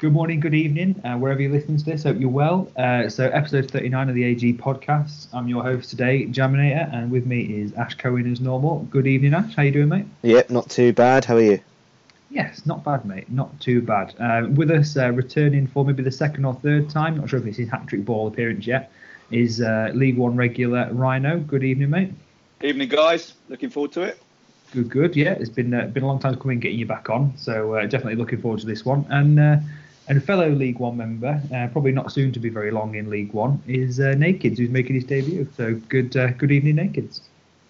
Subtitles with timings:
[0.00, 2.04] Good morning, good evening, uh, wherever you're listening to this.
[2.04, 2.72] Hope you're well.
[2.74, 5.26] Uh, so, episode 39 of the AG podcast.
[5.34, 8.88] I'm your host today, Jaminator, and with me is Ash Cohen as normal.
[8.90, 9.54] Good evening, Ash.
[9.54, 10.06] How you doing, mate?
[10.22, 11.26] Yep, not too bad.
[11.26, 11.60] How are you?
[12.30, 13.30] Yes, not bad, mate.
[13.30, 14.14] Not too bad.
[14.18, 17.44] Uh, with us, uh, returning for maybe the second or third time, not sure if
[17.44, 18.90] it's his hat trick ball appearance yet,
[19.30, 21.40] is uh, League One regular Rhino.
[21.40, 22.14] Good evening, mate.
[22.62, 23.34] Evening, guys.
[23.50, 24.22] Looking forward to it.
[24.72, 25.14] Good, good.
[25.14, 27.82] Yeah, it's been uh, been a long time coming getting you back on, so uh,
[27.82, 29.04] definitely looking forward to this one.
[29.10, 29.56] And uh,
[30.10, 33.32] and fellow League One member, uh, probably not soon to be very long in League
[33.32, 35.48] One, is uh, Nakeds, who's making his debut.
[35.56, 37.20] So good, uh, good evening, Nakeds.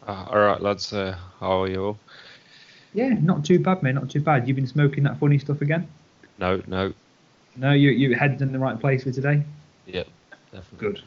[0.08, 0.90] Uh, all right, lads.
[0.90, 1.98] Uh, how are you all?
[2.94, 3.94] Yeah, not too bad, mate.
[3.94, 4.48] Not too bad.
[4.48, 5.86] You've been smoking that funny stuff again?
[6.38, 6.94] No, no.
[7.56, 9.42] No, you you headed in the right place for today.
[9.86, 10.08] Yep,
[10.50, 10.78] definitely.
[10.78, 11.02] Good,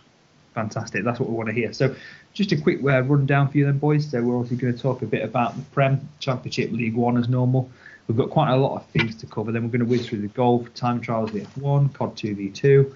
[0.54, 1.04] fantastic.
[1.04, 1.74] That's what we want to hear.
[1.74, 1.96] So,
[2.34, 4.08] just a quick uh, rundown for you then, boys.
[4.08, 7.28] So we're also going to talk a bit about the Prem, Championship, League One as
[7.28, 7.72] normal.
[8.08, 9.52] We've got quite a lot of things to cover.
[9.52, 12.96] Then we're going to whiz through the golf, time trials, the F1, COD 2v2,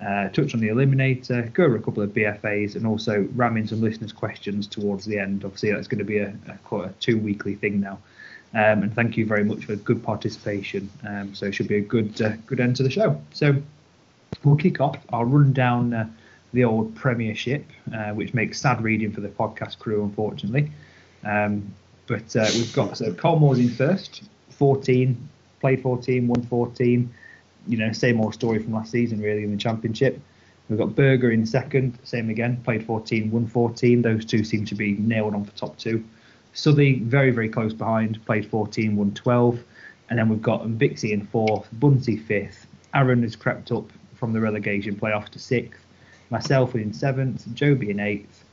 [0.00, 3.66] uh, touch on the Eliminator, go over a couple of BFAs, and also ram in
[3.66, 5.44] some listeners' questions towards the end.
[5.44, 7.98] Obviously, that's going to be a, a, quite a two weekly thing now.
[8.54, 10.88] Um, and thank you very much for good participation.
[11.06, 13.20] Um, so it should be a good uh, good end to the show.
[13.32, 13.56] So
[14.42, 14.98] we'll kick off.
[15.12, 16.08] I'll run down uh,
[16.52, 20.70] the old Premiership, uh, which makes sad reading for the podcast crew, unfortunately.
[21.24, 21.74] Um,
[22.06, 24.22] but uh, we've got so Colmore's in first,
[24.58, 25.28] 14,
[25.60, 27.12] played 14, won 14.
[27.66, 30.20] You know, same old story from last season, really, in the Championship.
[30.68, 34.02] We've got Berger in second, same again, played 14, won 14.
[34.02, 36.04] Those two seem to be nailed on for top two.
[36.52, 39.60] Southey, very, very close behind, played 14, won 12.
[40.10, 42.66] And then we've got Mbixi in fourth, Bunty fifth.
[42.94, 45.84] Aaron has crept up from the relegation playoff to sixth.
[46.30, 48.44] Myself in seventh, Joby in eighth.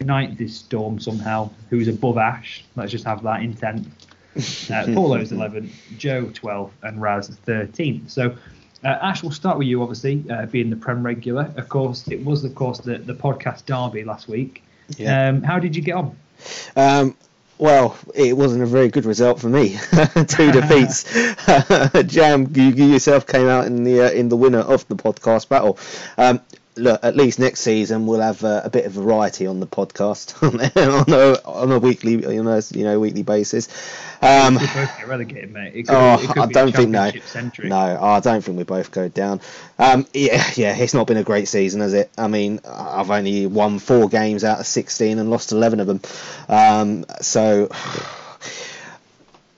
[0.00, 2.64] Ninth is Storm somehow, who's above Ash.
[2.76, 4.11] Let's just have that in tenth.
[4.36, 4.38] Uh,
[4.94, 8.10] Paulo's 11th, Joe 12th, and Raz 13th.
[8.10, 8.36] So,
[8.84, 11.52] uh, Ash, we'll start with you, obviously, uh, being the Prem regular.
[11.56, 14.62] Of course, it was, of course, the, the podcast derby last week.
[14.96, 15.28] Yeah.
[15.28, 16.16] Um, how did you get on?
[16.76, 17.16] Um,
[17.58, 19.76] well, it wasn't a very good result for me.
[20.26, 21.04] Two defeats.
[22.12, 25.48] Jam, you, you yourself came out in the uh, in the winner of the podcast
[25.48, 25.78] battle.
[26.18, 26.40] Um,
[26.76, 30.42] look, at least next season we'll have uh, a bit of variety on the podcast
[30.42, 33.68] on a on a weekly, you know, you know, weekly basis.
[34.20, 35.74] Um, we both get relegated, mate.
[35.74, 37.68] It could, oh, it could I don't think no, centric.
[37.68, 39.40] no, I don't think we both go down.
[39.78, 42.10] Um, yeah, yeah, it's not been a great season, has it?
[42.16, 46.00] I mean, I've only won four games out of sixteen and lost eleven of them.
[46.48, 47.70] Um, so.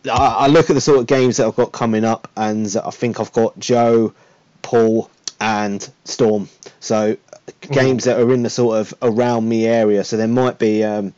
[0.06, 2.90] I I look at the sort of games that I've got coming up, and I
[2.90, 4.12] think I've got Joe,
[4.60, 5.08] Paul,
[5.40, 6.48] and Storm.
[6.80, 7.16] So
[7.60, 10.04] games that are in the sort of around me area.
[10.04, 11.14] So there might be um,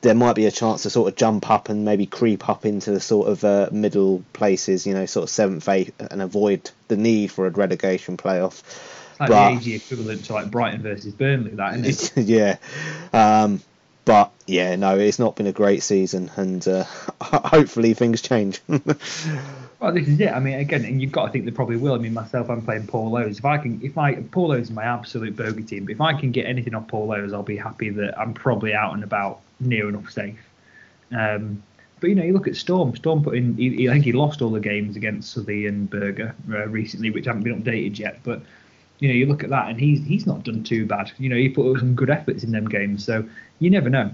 [0.00, 2.90] there might be a chance to sort of jump up and maybe creep up into
[2.90, 4.86] the sort of uh, middle places.
[4.86, 8.62] You know, sort of seventh, eighth, and avoid the need for a relegation playoff.
[9.20, 12.26] Like But- the AG equivalent to like Brighton versus Burnley, that isn't it?
[12.26, 12.56] yeah.
[13.12, 13.60] Um,
[14.04, 16.84] but yeah, no, it's not been a great season, and uh,
[17.20, 18.60] hopefully things change.
[19.80, 20.32] Well, this is it.
[20.32, 21.94] I mean, again, and you've got to think they probably will.
[21.94, 23.38] I mean, myself, I'm playing Paul Lowe's.
[23.38, 25.84] If I can, if my Paul Lowe's is my absolute bogey team.
[25.84, 28.74] But if I can get anything off Paul Lowe's, I'll be happy that I'm probably
[28.74, 30.38] out and about, near enough safe.
[31.16, 31.62] Um,
[32.00, 32.96] but you know, you look at Storm.
[32.96, 33.56] Storm put in.
[33.56, 37.10] He, he- I think he lost all the games against Southey and Berger uh, recently,
[37.10, 38.18] which haven't been updated yet.
[38.24, 38.42] But
[38.98, 41.12] you know, you look at that, and he's he's not done too bad.
[41.18, 43.04] You know, he put some good efforts in them games.
[43.04, 43.28] So
[43.60, 44.10] you never know.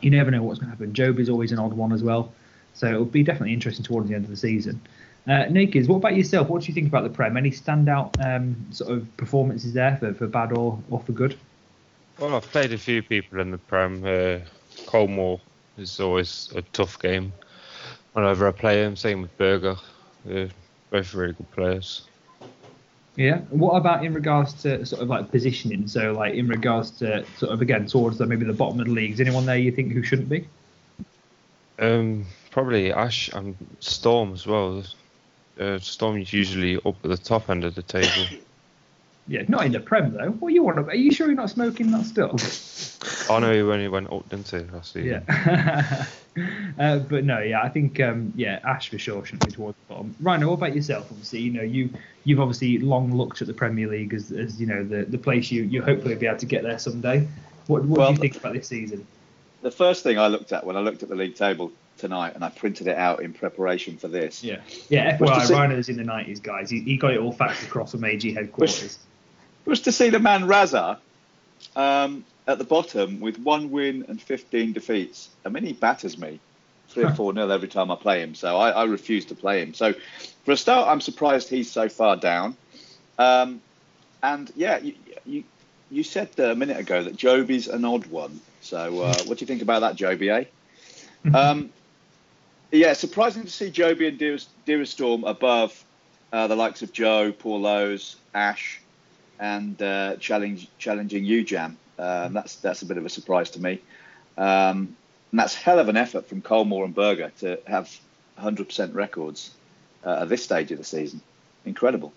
[0.00, 0.94] You never know what's going to happen.
[0.94, 2.32] Job is always an odd one as well.
[2.76, 4.80] So it'll be definitely interesting towards the end of the season.
[5.26, 6.48] Uh, Nakeds, what about yourself?
[6.48, 7.36] What do you think about the Prem?
[7.36, 11.36] Any standout um, sort of performances there for, for bad or, or for good?
[12.18, 14.04] Well, I've played a few people in the Prem.
[14.04, 14.40] Uh,
[14.86, 15.40] Colmore
[15.78, 17.32] is always a tough game
[18.12, 18.94] whenever I play him.
[18.94, 19.76] Same with Berger.
[20.30, 20.46] Uh,
[20.90, 22.02] both really good players.
[23.16, 23.38] Yeah.
[23.50, 25.88] What about in regards to sort of like positioning?
[25.88, 28.92] So like in regards to sort of again towards the, maybe the bottom of the
[28.92, 29.20] leagues.
[29.20, 30.46] Anyone there you think who shouldn't be?
[31.78, 34.82] Um, probably Ash and Storm as well.
[35.60, 38.08] Uh, Storm is usually up at the top end of the table.
[39.28, 40.30] Yeah, not in the Prem though.
[40.30, 40.78] What you want?
[40.78, 42.36] Are you sure you're not smoking that still?
[43.34, 45.24] I know he only went up, didn't he, last season?
[45.26, 46.06] Yeah.
[46.78, 49.94] uh, but no, yeah, I think um, yeah, Ash for sure should be towards the
[49.94, 50.14] bottom.
[50.20, 51.08] Rhino, what about yourself?
[51.10, 51.90] Obviously, you know you
[52.22, 55.50] you've obviously long looked at the Premier League as, as you know the, the place
[55.50, 57.26] you you hopefully be able to get there someday.
[57.66, 59.04] What what Well, do you think about this season?
[59.62, 62.44] The first thing I looked at when I looked at the league table tonight, and
[62.44, 65.16] I printed it out in preparation for this, Yeah, yeah.
[65.18, 66.70] FYI, Rhino's in the nineties, guys.
[66.70, 68.98] He, he got it all faxed across from AG headquarters.
[69.64, 70.98] was to see the man Raza
[71.74, 75.28] um, at the bottom with one win and 15 defeats.
[75.44, 76.40] I mean, he batters me
[76.88, 78.34] three or four nil every time I play him.
[78.34, 79.74] So I, I, refuse to play him.
[79.74, 79.92] So
[80.44, 82.56] for a start, I'm surprised he's so far down.
[83.18, 83.60] Um,
[84.22, 84.94] and yeah, you,
[85.24, 85.44] you,
[85.90, 88.40] you said a minute ago that Joby's an odd one.
[88.60, 90.30] So uh, what do you think about that, Joby?
[90.30, 90.44] Eh?
[91.34, 91.70] Um,
[92.72, 95.84] yeah, surprising to see Joby and Dearest, Storm above
[96.32, 98.80] uh, the likes of Joe, Paul Lowes, Ash,
[99.38, 101.76] and uh, challenge, challenging UJAM.
[101.98, 103.80] Um, that's that's a bit of a surprise to me.
[104.36, 104.96] Um,
[105.30, 107.90] and that's hell of an effort from Colmore and Berger to have
[108.38, 109.50] 100% records
[110.04, 111.20] uh, at this stage of the season.
[111.64, 112.12] Incredible.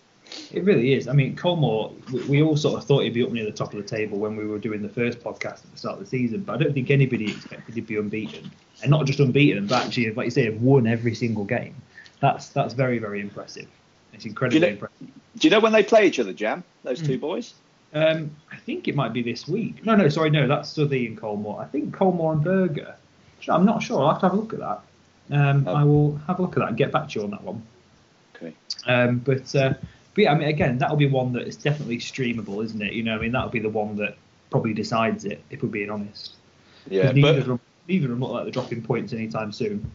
[0.52, 1.08] It really is.
[1.08, 3.74] I mean, Colmore, we, we, all sort of thought he'd be up near the top
[3.74, 6.06] of the table when we were doing the first podcast at the start of the
[6.06, 8.52] season, but I don't think anybody expected he'd be unbeaten.
[8.82, 11.76] And not just unbeaten, but actually, like you say, have won every single game.
[12.22, 13.68] That's that's very, very impressive.
[14.14, 15.08] It's incredibly do you know, impressive.
[15.38, 16.64] Do you know when they play each other, Jam?
[16.84, 17.08] Those mm.
[17.08, 17.54] two boys?
[17.94, 19.86] Um, I think it might be this week.
[19.86, 21.60] No, no, sorry, no, that's Southey and Colmore.
[21.60, 22.96] I think Colmore and Berger.
[23.48, 24.02] I'm not sure.
[24.02, 24.82] I'll have to have a look at that.
[25.32, 25.74] Um, oh.
[25.74, 27.64] I will have a look at that and get back to you on that one.
[28.36, 28.54] Okay.
[28.86, 29.74] Um, but, uh,
[30.14, 32.94] but yeah, I mean, again, that'll be one that is definitely streamable, isn't it?
[32.94, 34.18] You know, I mean, that'll be the one that
[34.50, 36.34] probably decides it, if we're being honest.
[36.90, 39.92] Yeah, but neither of them look like they're dropping points anytime soon.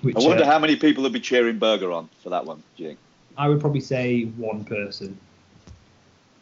[0.00, 2.62] Which, I wonder uh, how many people would be cheering Berger on for that one.
[2.76, 2.98] Do you think?
[3.36, 5.18] I would probably say one person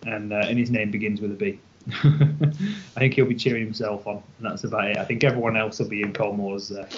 [0.06, 1.59] and uh, and his name begins with a B.
[1.93, 4.99] I think he'll be cheering himself on, and that's about it.
[4.99, 6.88] I think everyone else will be in Colmore's uh,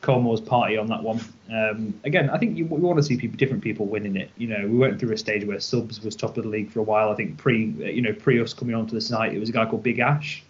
[0.00, 1.20] Colmore's party on that one.
[1.52, 4.30] Um, again, I think you, we want to see people, different people winning it.
[4.36, 6.80] You know, we went through a stage where Subs was top of the league for
[6.80, 7.10] a while.
[7.10, 9.52] I think pre, uh, you know, pre us coming onto the site, it was a
[9.52, 10.42] guy called Big Ash.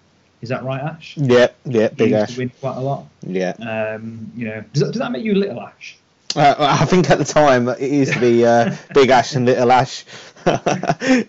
[0.43, 1.17] Is that right, Ash?
[1.17, 2.37] Yeah, yeah, Big he Ash.
[2.37, 3.07] win quite a lot.
[3.23, 3.53] Yeah.
[3.53, 5.97] Um, you know, does that, does that make you Little Ash?
[6.35, 9.71] Uh, I think at the time it used to be uh, Big Ash and Little
[9.71, 10.05] Ash.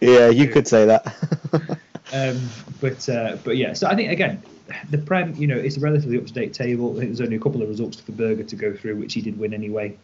[0.02, 1.06] yeah, you could say that.
[2.14, 2.50] um,
[2.82, 4.42] but uh, but yeah, so I think again,
[4.90, 6.94] the Prem, you know, it's a relatively up to date table.
[6.94, 9.54] There's only a couple of results for Berger to go through, which he did win
[9.54, 9.96] anyway.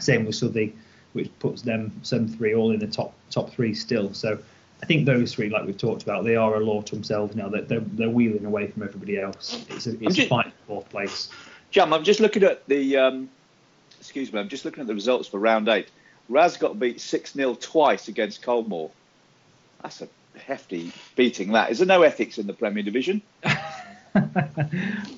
[0.00, 0.74] Same with Southey,
[1.12, 4.12] which puts them some three all in the top top three still.
[4.14, 4.38] So
[4.82, 7.48] I think those three, like we've talked about, they are a law to themselves now.
[7.48, 9.64] That they're, they're, wheeling away from everybody else.
[9.70, 11.30] It's a, it's just, a fight for fourth place.
[11.70, 12.96] Jam, I'm just looking at the.
[12.96, 13.30] Um,
[13.98, 15.88] excuse me, I'm just looking at the results for round eight.
[16.28, 18.90] Raz got beat 6 0 twice against Colmore.
[19.82, 20.08] That's a
[20.38, 21.70] hefty beating, that.
[21.70, 23.22] Is there no ethics in the Premier Division?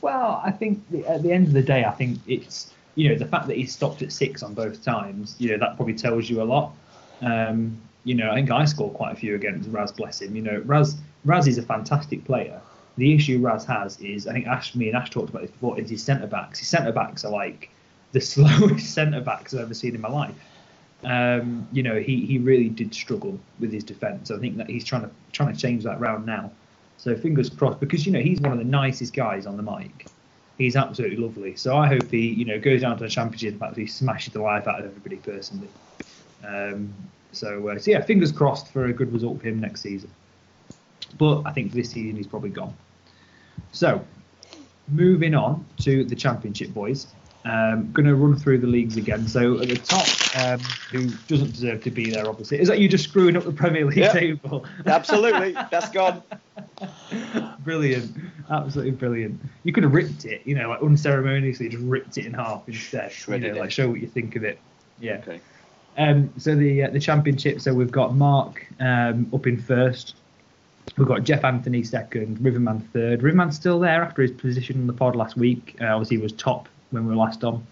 [0.01, 3.27] well, I think at the end of the day, I think it's, you know, the
[3.27, 6.43] fact that he stopped at six on both times, you know, that probably tells you
[6.43, 6.73] a lot.
[7.23, 10.35] Um, you know, I think I scored quite a few against Raz, bless him.
[10.35, 12.61] You know, Raz, Raz is a fantastic player.
[12.97, 15.79] The issue Raz has is, I think Ash, me and Ash talked about this before,
[15.79, 16.59] is his centre backs.
[16.59, 17.71] His centre backs are like
[18.13, 20.35] the slowest centre backs I've ever seen in my life
[21.05, 24.31] um, you know, he, he really did struggle with his defence.
[24.31, 26.51] I think that he's trying to trying to change that round now.
[26.97, 30.07] So fingers crossed, because you know he's one of the nicest guys on the mic.
[30.57, 31.55] He's absolutely lovely.
[31.55, 34.43] So I hope he, you know, goes down to the championship and actually smashes the
[34.43, 35.69] life out of everybody personally.
[36.45, 36.93] Um,
[37.39, 40.11] so, uh, so yeah, fingers crossed for a good result for him next season.
[41.17, 42.77] But I think this season he's probably gone.
[43.73, 44.05] So,
[44.89, 47.07] moving on to the championship, boys.
[47.45, 49.27] Um, going to run through the leagues again.
[49.27, 50.07] So at the top,
[50.37, 53.53] um, who doesn't deserve to be there, obviously, is that you just screwing up the
[53.53, 54.13] Premier League yep.
[54.13, 54.67] table?
[54.87, 56.23] Absolutely, that's gone.
[57.61, 58.15] brilliant,
[58.51, 59.41] absolutely brilliant.
[59.63, 63.13] You could have ripped it, you know, like unceremoniously, just ripped it in half instead.
[63.13, 64.59] Shredded you know, like show what you think of it.
[65.01, 65.15] Yeah.
[65.19, 65.41] Okay.
[65.99, 67.61] Um, so the uh, the championship.
[67.61, 70.15] So we've got Mark um, up in first.
[70.97, 73.23] We've got Jeff Anthony second, Riverman third.
[73.23, 75.77] Riverman's still there after his position on the pod last week.
[75.81, 77.67] Uh, obviously, he was top when we were last on.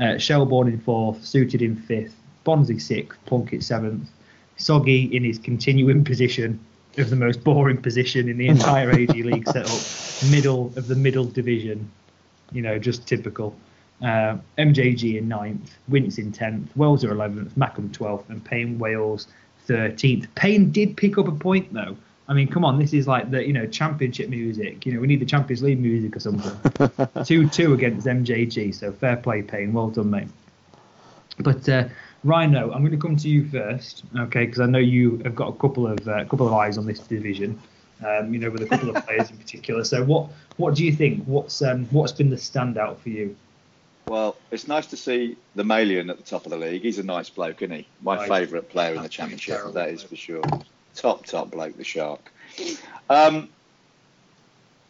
[0.00, 4.08] Uh, Shelbourne in fourth, Suited in fifth, Bonzi sixth, Plunkett seventh,
[4.56, 6.58] Soggy in his continuing position
[6.98, 11.24] of the most boring position in the entire AG League setup, middle of the middle
[11.24, 11.90] division.
[12.52, 13.54] You know, just typical.
[14.02, 19.26] Uh, MJG in ninth, Wince in tenth, Wells are eleventh, Mackham twelfth, and Payne Wales
[19.64, 20.32] thirteenth.
[20.34, 21.96] Payne did pick up a point though.
[22.28, 24.84] I mean, come on, this is like the you know championship music.
[24.84, 26.52] You know, we need the Champions League music or something.
[27.24, 29.72] two two against MJG, so fair play, Payne.
[29.72, 30.28] Well done, mate.
[31.38, 31.88] But uh,
[32.24, 34.46] Rhino, I'm going to come to you first, okay?
[34.46, 36.98] Because I know you have got a couple of uh, couple of eyes on this
[36.98, 37.60] division.
[38.06, 39.82] Um, you know, with a couple of players in particular.
[39.84, 41.24] So, what what do you think?
[41.24, 43.36] What's um, what's been the standout for you?
[44.08, 46.82] Well, it's nice to see the Malian at the top of the league.
[46.82, 47.86] He's a nice bloke, isn't he?
[48.02, 50.42] My favourite player in the championship, that is for sure
[50.96, 52.32] top top bloke, the shark.
[53.10, 53.48] Um,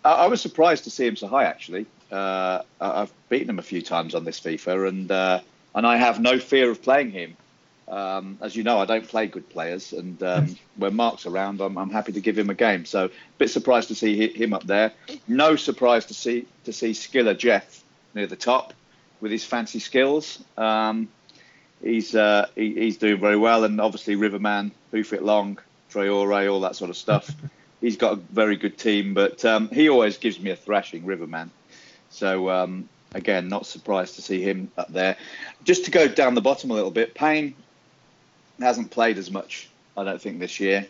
[0.05, 1.45] I, I, was surprised to see him so high.
[1.45, 5.41] Actually, uh, I've beaten him a few times on this FIFA, and uh,
[5.75, 7.37] and I have no fear of playing him.
[7.89, 11.79] Um, as you know, I don't play good players, and um, when Mark's around, I'm,
[11.79, 12.85] I'm, happy to give him a game.
[12.85, 14.93] So, a bit surprised to see him up there.
[15.29, 17.83] No surprise to see to see Skiller Jeff
[18.15, 18.73] near the top
[19.21, 20.43] with his fancy skills.
[20.57, 21.09] Um,
[21.83, 25.59] he's uh, he, he's doing very well, and obviously Riverman, Bufit Long,
[25.91, 27.31] Traore, all that sort of stuff.
[27.81, 31.51] he's got a very good team, but um, he always gives me a thrashing, Riverman.
[32.11, 35.17] So um, again, not surprised to see him up there.
[35.65, 37.55] Just to go down the bottom a little bit, Payne
[38.61, 40.87] hasn't played as much, I don't think, this year,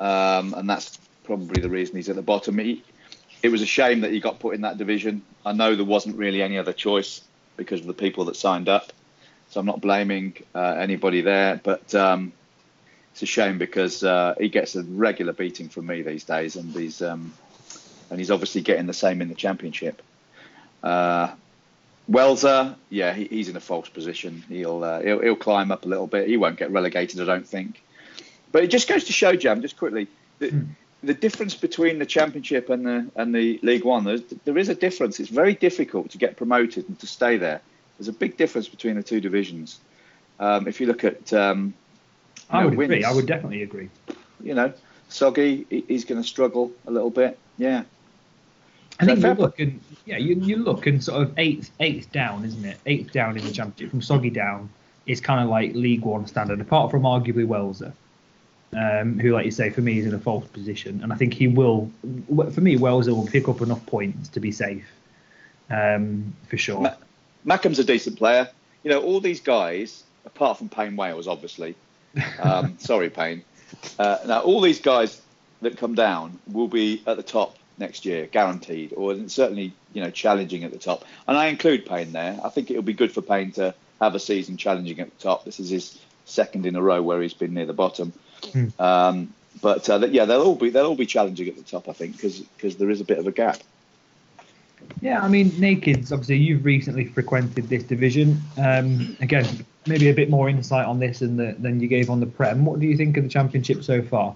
[0.00, 2.58] um, and that's probably the reason he's at the bottom.
[2.58, 2.82] He,
[3.42, 5.22] it was a shame that he got put in that division.
[5.44, 7.20] I know there wasn't really any other choice
[7.56, 8.92] because of the people that signed up,
[9.50, 11.94] so I'm not blaming uh, anybody there, but.
[11.94, 12.32] Um,
[13.12, 16.74] it's a shame because uh, he gets a regular beating from me these days, and
[16.74, 17.32] he's um,
[18.10, 20.02] and he's obviously getting the same in the championship.
[20.82, 21.32] Uh,
[22.10, 24.42] Welser, yeah, he, he's in a false position.
[24.48, 26.28] He'll, uh, he'll he'll climb up a little bit.
[26.28, 27.80] He won't get relegated, I don't think.
[28.50, 30.08] But it just goes to show, Jam, just quickly,
[30.40, 30.64] the, hmm.
[31.04, 34.04] The difference between the championship and the and the League One.
[34.04, 35.20] There's, there is a difference.
[35.20, 37.60] It's very difficult to get promoted and to stay there.
[37.98, 39.78] There's a big difference between the two divisions.
[40.40, 41.74] Um, if you look at um,
[42.50, 42.92] I would wins.
[42.92, 43.04] agree.
[43.04, 43.88] I would definitely agree.
[44.42, 44.72] You know,
[45.08, 47.38] Soggy, he's going to struggle a little bit.
[47.56, 47.84] Yeah.
[49.00, 52.44] I think you look and yeah, you, you look and sort of eighth eighth down,
[52.44, 52.78] isn't it?
[52.86, 54.70] Eighth down in the championship from Soggy down
[55.06, 57.92] is kind of like League One standard, apart from arguably Welser,
[58.76, 61.34] um, who, like you say, for me is in a false position, and I think
[61.34, 61.90] he will.
[62.52, 64.86] For me, Welser will pick up enough points to be safe,
[65.70, 66.80] um, for sure.
[66.80, 66.94] Ma-
[67.44, 68.48] Mackham's a decent player.
[68.82, 71.74] You know, all these guys, apart from Payne Wales, obviously,
[72.40, 73.44] um, sorry, Payne.
[73.98, 75.20] Uh, now, all these guys
[75.62, 80.10] that come down will be at the top next year, guaranteed, or certainly you know
[80.10, 81.04] challenging at the top.
[81.26, 82.38] And I include Payne there.
[82.42, 85.22] I think it will be good for Payne to have a season challenging at the
[85.22, 85.44] top.
[85.44, 88.12] This is his second in a row where he's been near the bottom.
[88.52, 88.80] Mm.
[88.80, 91.92] Um, but uh, yeah, they'll all be they'll all be challenging at the top, I
[91.92, 93.58] think, because because there is a bit of a gap.
[95.00, 98.40] Yeah, I mean, Nakeds, obviously, you've recently frequented this division.
[98.58, 102.20] Um, again, maybe a bit more insight on this than, the, than you gave on
[102.20, 102.64] the Prem.
[102.64, 104.34] What do you think of the Championship so far?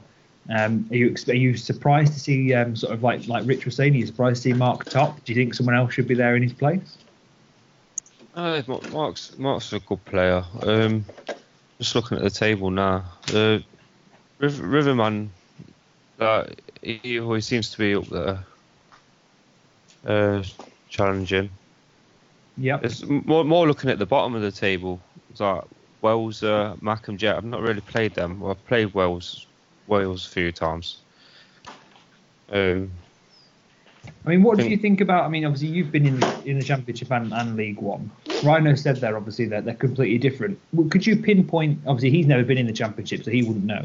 [0.50, 3.76] Um, are you are you surprised to see um, sort of like like Rich was
[3.76, 3.92] saying?
[3.92, 5.22] Are you surprised to see Mark top?
[5.24, 6.96] Do you think someone else should be there in his place?
[8.34, 10.42] Uh, Mark's Mark's a good player.
[10.62, 11.04] Um,
[11.78, 13.62] just looking at the table now, the
[14.38, 15.30] River, Riverman,
[16.20, 16.44] uh,
[16.82, 18.44] he always seems to be up there,
[20.06, 20.42] uh,
[20.88, 21.50] challenging.
[22.56, 22.78] Yeah.
[22.82, 25.00] It's more more looking at the bottom of the table.
[25.30, 25.64] It's like
[26.02, 27.36] Wales, uh, Mackham Jet.
[27.36, 28.40] I've not really played them.
[28.40, 29.46] Well, I've played Wales,
[29.86, 30.98] Wales a few times.
[32.50, 32.90] Um,
[34.24, 35.24] I mean, what think, do you think about?
[35.24, 38.10] I mean, obviously you've been in the, in the Championship and, and League One.
[38.42, 40.58] Rhino said there, obviously that they're completely different.
[40.90, 41.80] Could you pinpoint?
[41.86, 43.84] Obviously, he's never been in the Championship, so he wouldn't know.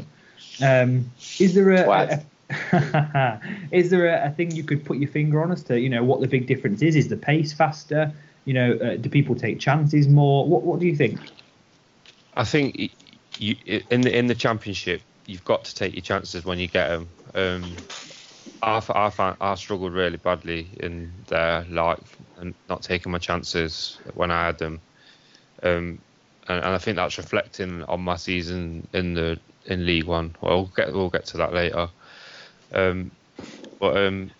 [0.62, 1.10] Um,
[1.40, 3.40] is there a, a
[3.72, 6.04] is there a, a, thing you could put your finger on as to you know
[6.04, 6.96] what the big difference is?
[6.96, 8.12] Is the pace faster?
[8.44, 10.46] You know, uh, do people take chances more?
[10.46, 11.18] What What do you think?
[12.36, 12.90] I think
[13.38, 13.56] you,
[13.90, 17.08] in the in the championship, you've got to take your chances when you get them.
[17.34, 17.76] Um,
[18.62, 21.98] I, I found I struggled really badly in there, like
[22.38, 24.80] and not taking my chances when I had them.
[25.62, 25.98] Um,
[26.48, 30.36] and, and, I think that's reflecting on my season in the in League One.
[30.40, 31.88] Well, we'll get we'll get to that later.
[32.72, 33.10] Um,
[33.78, 34.30] but um,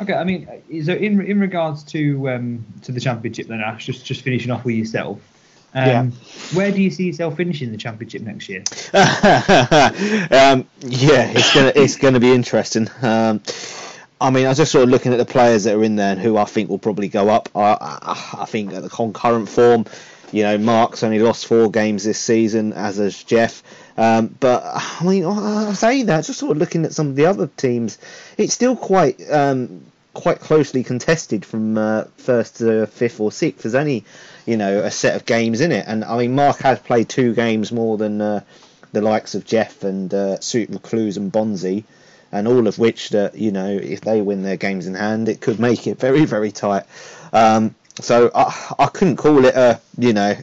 [0.00, 0.46] Okay, I mean,
[0.84, 4.64] so in in regards to um, to the championship, then Ash, just just finishing off
[4.64, 5.18] with yourself.
[5.74, 6.10] Um, yeah.
[6.54, 8.62] Where do you see yourself finishing the championship next year?
[8.94, 12.88] um, yeah, it's gonna it's gonna be interesting.
[13.02, 13.42] Um,
[14.20, 16.12] I mean, I was just sort of looking at the players that are in there
[16.12, 17.48] and who I think will probably go up.
[17.54, 19.86] I, I, I think at the concurrent form,
[20.32, 23.62] you know, Mark's only lost four games this season, as has Jeff.
[23.96, 27.26] Um, but I mean, I say that just sort of looking at some of the
[27.26, 27.98] other teams,
[28.36, 29.82] it's still quite um,
[30.14, 33.62] quite closely contested from uh, first to fifth or sixth.
[33.62, 34.04] There's only
[34.46, 37.34] you know a set of games in it, and I mean Mark has played two
[37.34, 38.40] games more than uh,
[38.92, 41.84] the likes of Jeff and uh, Suit Recluse and Bonzi,
[42.30, 45.40] and all of which that you know if they win their games in hand, it
[45.40, 46.84] could make it very very tight.
[47.32, 50.34] Um, so I, I couldn't call it a you know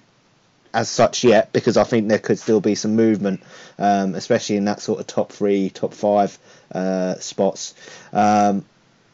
[0.73, 3.41] as such yet because I think there could still be some movement,
[3.79, 6.37] um, especially in that sort of top three, top five
[6.73, 7.73] uh, spots.
[8.11, 8.65] Um,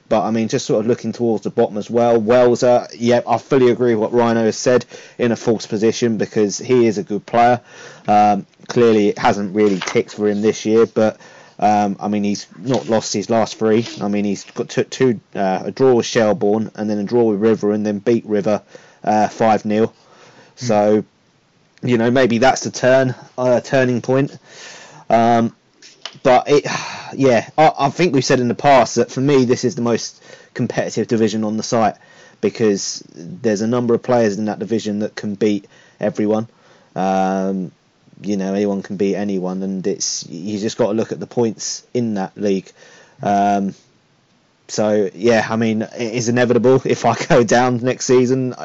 [0.10, 2.20] but I mean, just sort of looking towards the bottom as well.
[2.20, 4.86] Wells, uh, yeah, I fully agree with what Rhino has said
[5.18, 7.62] in a false position because he is a good player.
[8.08, 11.18] Um, clearly, it hasn't really ticked for him this year, but
[11.62, 13.88] um, I mean, he's not lost his last three.
[14.02, 17.24] I mean, he's got two, two uh, a draw with Shelbourne and then a draw
[17.32, 18.64] with River and then beat River
[19.04, 19.94] uh, 5 uh, 0.
[20.56, 21.06] So
[21.84, 24.38] you know maybe that's the turn uh, turning point.
[25.10, 25.56] Um,
[26.24, 26.66] but it
[27.14, 29.82] yeah, I, I think we've said in the past that for me this is the
[29.82, 30.22] most
[30.54, 31.96] competitive division on the site
[32.42, 35.68] because there's a number of players in that division that can beat
[36.00, 36.48] everyone.
[36.96, 37.72] Um,
[38.22, 41.28] you know, anyone can beat anyone, and it's you just got to look at the
[41.28, 42.72] points in that league.
[43.22, 43.74] Um,
[44.68, 48.56] so yeah, I mean, it is inevitable if I go down next season.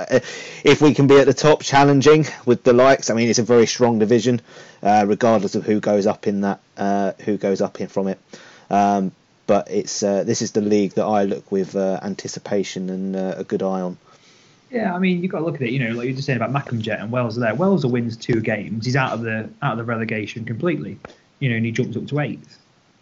[0.65, 3.43] If we can be at the top, challenging with the likes, I mean, it's a
[3.45, 4.41] very strong division,
[4.83, 8.21] uh, regardless of who goes up in that, uh, who goes up in from it.
[8.71, 9.13] Um,
[9.47, 13.35] but it's uh, this is the league that I look with uh, anticipation and uh,
[13.39, 13.99] a good eye on.
[14.71, 15.71] Yeah, I mean, you've got to look at it.
[15.71, 17.55] You know, like you're just saying about Macomjet and Wells there.
[17.55, 18.85] Wells wins two games.
[18.85, 20.99] He's out of the out of the relegation completely.
[21.39, 22.59] You know, and he jumps up to eighth.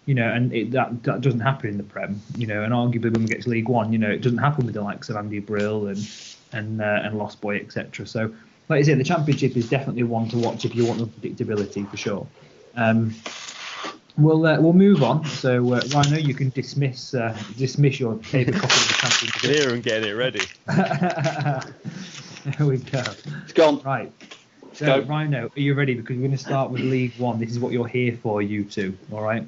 [0.07, 2.21] You know, and it, that that doesn't happen in the Prem.
[2.37, 4.67] You know, and arguably when we get to League One, you know, it doesn't happen
[4.67, 6.07] with the likes of Andy Brill and
[6.53, 8.07] and uh, and Lost Boy, etc.
[8.07, 8.35] So,
[8.69, 11.89] like I say, the Championship is definitely one to watch if you want the predictability
[11.89, 12.27] for sure.
[12.77, 13.15] Um,
[14.17, 15.25] We'll uh, we'll move on.
[15.25, 19.51] So uh, Rhino, you can dismiss uh, dismiss your paper copy of the championship.
[19.51, 20.43] Here and getting it ready.
[20.67, 23.03] there we go.
[23.43, 23.81] It's gone.
[23.83, 24.13] Right.
[24.73, 25.07] So Go.
[25.07, 25.95] Rhino, are you ready?
[25.95, 27.39] Because we're going to start with League One.
[27.39, 28.97] This is what you're here for, you two.
[29.13, 29.47] All right.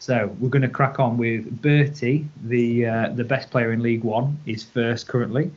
[0.00, 4.02] So we're going to crack on with Bertie, the uh, the best player in League
[4.02, 5.50] One, is first currently.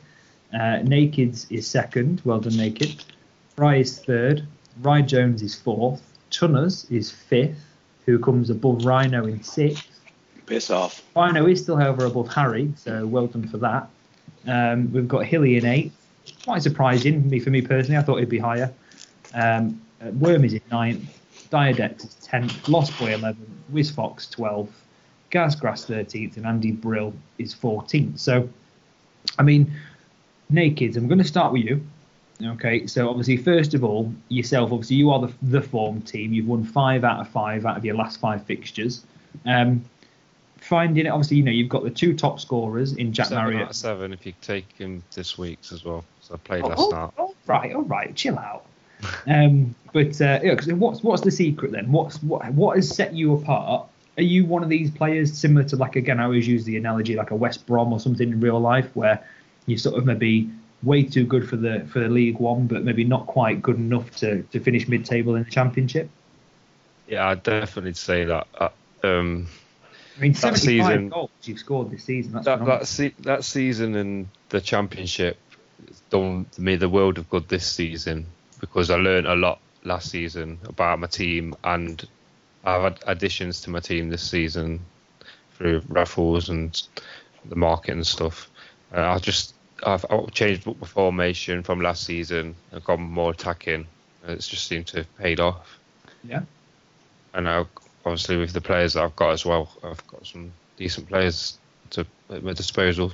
[0.52, 2.20] Uh, Nakeds is second.
[2.24, 3.02] Well done, Naked.
[3.56, 4.46] Bry is third.
[4.80, 6.02] Rye Jones is fourth.
[6.30, 7.64] Tunners is fifth,
[8.06, 10.00] who comes above Rhino in sixth.
[10.46, 11.02] Piss off.
[11.16, 13.88] Rhino is still, however, above Harry, so well done for that.
[14.46, 15.94] Um, we've got Hilly in eighth.
[16.44, 17.98] Quite surprising me for me personally.
[17.98, 18.72] I thought he'd be higher.
[19.32, 21.02] Um, uh, Worm is in ninth.
[21.50, 22.68] Diadex is tenth.
[22.68, 23.48] Lost Boy eleventh.
[23.72, 24.80] Wizfox twelfth.
[25.30, 28.20] Gasgrass thirteenth, and Andy Brill is fourteenth.
[28.20, 28.48] So,
[29.38, 29.72] I mean,
[30.52, 30.96] Nakeds.
[30.96, 31.84] I'm going to start with you.
[32.42, 34.72] Okay, so obviously, first of all, yourself.
[34.72, 36.32] Obviously, you are the the form team.
[36.32, 39.04] You've won five out of five out of your last five fixtures.
[39.46, 39.84] Um,
[40.60, 43.50] finding it, obviously, you know you've got the two top scorers in Jack seven out
[43.50, 43.70] Marriott.
[43.70, 46.04] of seven if you take him this week's as well.
[46.22, 47.10] So I played Oh, last oh, night.
[47.18, 48.64] all right, all right, chill out.
[49.28, 51.92] um, but uh, yeah, 'cause what's what's the secret then?
[51.92, 53.86] What's what what has set you apart?
[54.16, 56.18] Are you one of these players similar to like again?
[56.20, 59.24] I always use the analogy like a West Brom or something in real life where
[59.66, 60.50] you sort of maybe
[60.84, 64.10] way too good for the for the League One, but maybe not quite good enough
[64.16, 66.08] to to finish mid table in the Championship.
[67.08, 68.46] Yeah, I'd definitely say that.
[68.58, 68.68] Uh,
[69.02, 69.46] um,
[70.16, 72.32] I mean, That 75 season- goals you've scored this season.
[72.32, 75.38] That's that that, se- that season in the championship
[76.10, 78.26] done me the world of good this season
[78.60, 82.06] because I learned a lot last season about my team and
[82.64, 84.80] I've had additions to my team this season
[85.56, 86.80] through raffles and
[87.44, 88.48] the market and stuff.
[88.96, 89.53] Uh, I just
[89.86, 93.86] I've, I've changed up my formation from last season and gone more attacking.
[94.22, 95.78] and It's just seemed to have paid off.
[96.22, 96.42] yeah.
[97.34, 97.66] And now,
[98.04, 101.58] obviously, with the players that I've got as well, I've got some decent players
[101.90, 103.12] to at my disposal.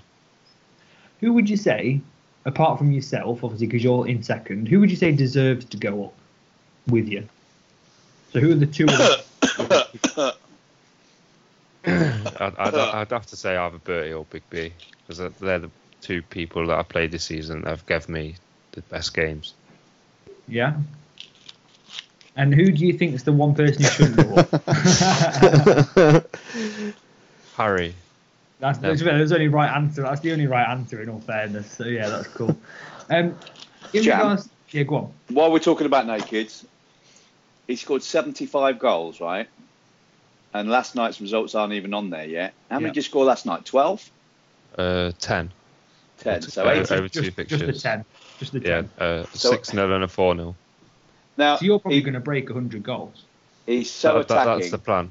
[1.20, 2.00] Who would you say,
[2.44, 6.06] apart from yourself, obviously because you're in second, who would you say deserves to go
[6.06, 6.14] up
[6.87, 7.26] with you?
[8.33, 8.87] So who are the two?
[8.87, 10.33] of them?
[12.40, 14.72] I'd, I'd, I'd have to say either Bertie or Big B
[15.06, 18.36] because they're the two people that I've played this season that have given me
[18.72, 19.54] the best games.
[20.48, 20.74] yeah.
[22.36, 24.44] And who do you think is the one person who shouldn't go?
[27.56, 27.94] Harry,
[28.60, 28.88] That's, No.
[28.88, 30.02] that's, that's the only right answer.
[30.02, 31.70] That's the only right answer in all fairness.
[31.72, 32.56] So yeah, that's cool.
[33.10, 33.36] Um,
[33.92, 34.18] in Jam.
[34.20, 35.12] regards, yeah, go on.
[35.28, 36.64] While we're talking about nakeds,
[37.66, 39.48] he scored 75 goals, right?
[40.54, 42.54] And last night's results aren't even on there yet.
[42.70, 42.88] How many Yeah.
[42.90, 43.64] did you score last night?
[43.64, 44.10] 12?
[44.78, 45.50] uh, 10.
[46.20, 46.42] 10.
[46.42, 46.98] So Over- 18.
[46.98, 48.04] over two just, just the ten.
[48.38, 48.90] Just the Yeah, ten.
[48.98, 50.54] uh, So- 6 0 and a 4 0.
[51.37, 53.24] Now, So you're probably going to break 100 goals.
[53.66, 54.59] he's so That, that- attacking.
[54.61, 55.11] that's the plan.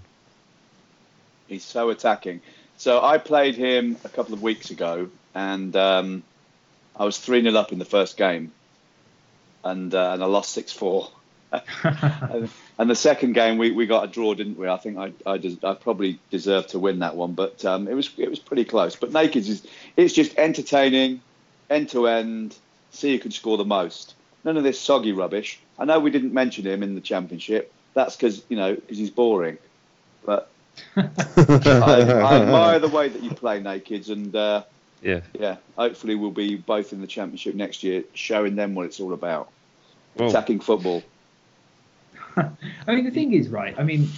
[1.48, 2.42] He's so attacking.
[2.78, 6.24] So I played him a couple of weeks ago, and um,
[6.96, 8.52] I was 3 0 up in the first game,
[9.64, 11.10] and, uh, and I lost 6 4.
[11.84, 14.68] and, the second game we, we got a draw, didn't we?
[14.68, 17.94] I think I I, des- I probably deserved to win that one, but um, it
[17.94, 18.96] was it was pretty close.
[18.96, 19.66] But Nakeds is
[19.98, 21.22] it's just entertaining,
[21.70, 22.56] end to end.
[22.92, 24.14] See who can score the most.
[24.44, 25.60] None of this soggy rubbish.
[25.78, 27.72] I know we didn't mention him in the championship.
[27.94, 29.58] That's because you know 'cause he's boring.
[30.26, 30.50] But
[30.96, 34.64] I, I admire the way that you play Nakeds, and uh,
[35.02, 35.22] Yeah.
[35.34, 39.14] yeah, hopefully we'll be both in the championship next year, showing them what it's all
[39.14, 39.50] about.
[40.16, 41.02] Well, Attacking football.
[42.88, 43.76] I mean, the thing is, right?
[43.78, 44.10] I mean,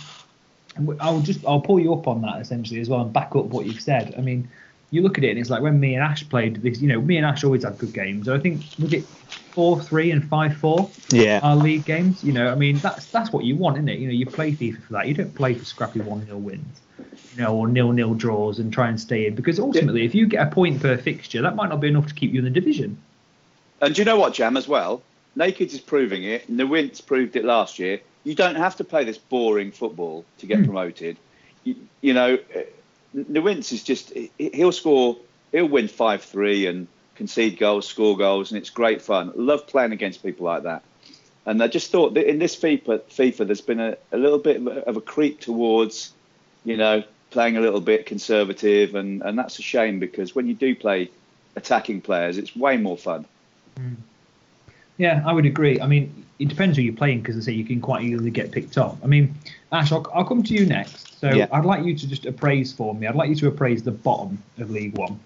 [0.99, 3.65] I'll just I'll pull you up on that essentially as well and back up what
[3.65, 4.13] you've said.
[4.17, 4.49] I mean,
[4.89, 6.81] you look at it and it's like when me and Ash played this.
[6.81, 8.29] You know, me and Ash always had good games.
[8.29, 11.39] I think was it four three and five four yeah.
[11.43, 12.23] our league games.
[12.23, 13.99] You know, I mean that's that's what you want, isn't it?
[13.99, 15.07] You know, you play FIFA for that.
[15.07, 16.81] You don't play for scrappy one 0 wins.
[17.35, 19.35] you know, or nil-nil draws and try and stay in.
[19.35, 20.07] Because ultimately, yeah.
[20.07, 22.39] if you get a point per fixture, that might not be enough to keep you
[22.39, 22.97] in the division.
[23.81, 25.01] And do you know what, Jam, as well?
[25.35, 26.51] Naked is proving it.
[26.51, 28.01] Newints proved it last year.
[28.23, 30.65] You don't have to play this boring football to get mm.
[30.65, 31.17] promoted.
[31.63, 32.37] You, you know,
[33.15, 35.17] Newints is just he'll score,
[35.51, 39.31] he'll win five three and concede goals, score goals, and it's great fun.
[39.35, 40.83] Love playing against people like that.
[41.45, 44.65] And I just thought that in this FIFA, FIFA there's been a, a little bit
[44.65, 46.13] of a creep towards,
[46.63, 50.53] you know, playing a little bit conservative, and, and that's a shame because when you
[50.53, 51.09] do play
[51.55, 53.25] attacking players, it's way more fun.
[53.77, 53.95] Mm.
[55.01, 55.81] Yeah, I would agree.
[55.81, 58.51] I mean, it depends who you're playing because I say you can quite easily get
[58.51, 59.03] picked off.
[59.03, 59.33] I mean,
[59.71, 61.19] Ash, I'll, I'll come to you next.
[61.19, 61.47] So yeah.
[61.51, 63.07] I'd like you to just appraise for me.
[63.07, 65.19] I'd like you to appraise the bottom of League One.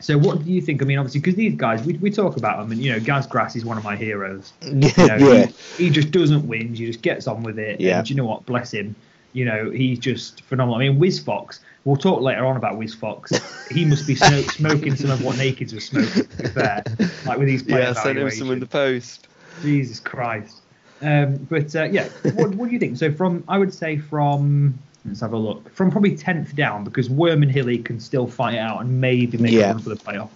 [0.00, 0.82] So what do you think?
[0.82, 3.28] I mean, obviously, because these guys, we, we talk about them, and you know, Gaz
[3.28, 4.52] Grass is one of my heroes.
[4.62, 4.72] You
[5.06, 5.46] know, yeah.
[5.76, 6.74] He, he, just doesn't win.
[6.74, 7.80] He just gets on with it.
[7.80, 8.00] Yeah.
[8.00, 8.44] And you know what?
[8.44, 8.96] Bless him.
[9.34, 10.76] You know, he's just phenomenal.
[10.76, 11.60] I mean, Wiz Fox.
[11.84, 13.30] We'll talk later on about Wiz Fox.
[13.68, 16.26] He must be smoke, smoking some of what Nakeds was smoking.
[16.26, 16.82] To be fair,
[17.26, 17.96] like with these players.
[17.96, 19.28] Yeah, send him some in the post.
[19.60, 20.62] Jesus Christ.
[21.02, 22.96] Um, but uh, yeah, what, what do you think?
[22.96, 25.70] So from, I would say from Let's have a look.
[25.74, 29.36] From probably tenth down, because Worm and Hilly can still fight it out and maybe
[29.36, 29.66] make yeah.
[29.66, 30.30] run for the playoffs.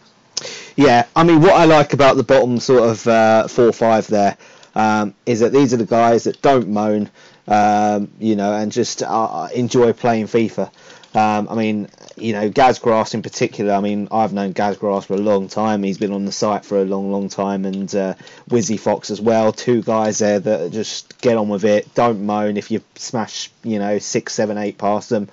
[0.76, 4.36] Yeah, I mean, what I like about the bottom sort of uh, four five there
[4.74, 7.10] um, is that these are the guys that don't moan,
[7.48, 10.70] um, you know, and just uh, enjoy playing FIFA.
[11.14, 13.72] Um, I mean, you know, Gazgrass in particular.
[13.72, 15.82] I mean, I've known Gazgrass for a long time.
[15.82, 18.14] He's been on the site for a long, long time, and uh,
[18.50, 19.52] Wizzy Fox as well.
[19.52, 21.92] Two guys there that just get on with it.
[21.94, 25.28] Don't moan if you smash, you know, six, seven, eight past them.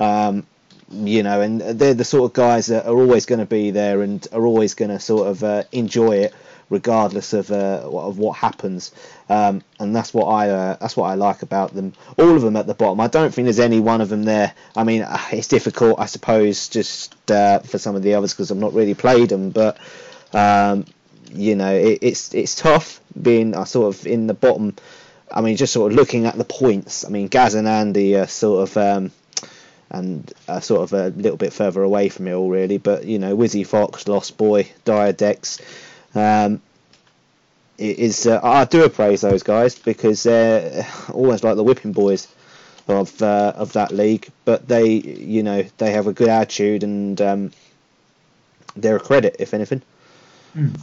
[0.00, 0.44] Um,
[0.92, 4.02] you know, and they're the sort of guys that are always going to be there
[4.02, 6.34] and are always going to sort of uh, enjoy it
[6.72, 8.92] regardless of uh, of what happens.
[9.28, 11.92] Um, and that's what I uh, that's what I like about them.
[12.18, 12.98] All of them at the bottom.
[12.98, 14.54] I don't think there's any one of them there.
[14.74, 18.50] I mean, uh, it's difficult, I suppose, just uh, for some of the others because
[18.50, 19.50] I've not really played them.
[19.50, 19.78] But
[20.32, 20.86] um,
[21.30, 24.74] you know, it, it's it's tough being uh, sort of in the bottom.
[25.30, 27.04] I mean, just sort of looking at the points.
[27.04, 28.76] I mean, Gaz and Andy are sort of.
[28.76, 29.12] Um,
[29.94, 30.32] and
[30.62, 32.78] sort of a little bit further away from it all, really.
[32.78, 35.60] But you know, Wizzy Fox, Lost Boy, Diadex,
[36.14, 36.60] um,
[37.78, 42.28] is uh, I do appraise those guys because they're almost like the whipping boys
[42.88, 44.28] of uh, of that league.
[44.44, 47.52] But they, you know, they have a good attitude and um,
[48.76, 49.82] they're a credit, if anything.
[50.56, 50.78] Mm.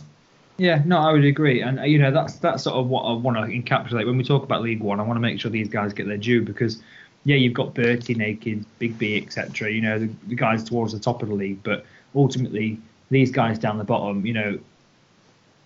[0.58, 3.14] Yeah, no, I would agree, and uh, you know that's that's sort of what I
[3.14, 5.00] want to encapsulate when we talk about League One.
[5.00, 6.84] I want to make sure these guys get their due because,
[7.24, 9.72] yeah, you've got Bertie, Naked, Big B, etc.
[9.72, 12.78] You know the, the guys towards the top of the league, but ultimately
[13.10, 14.60] these guys down the bottom, you know,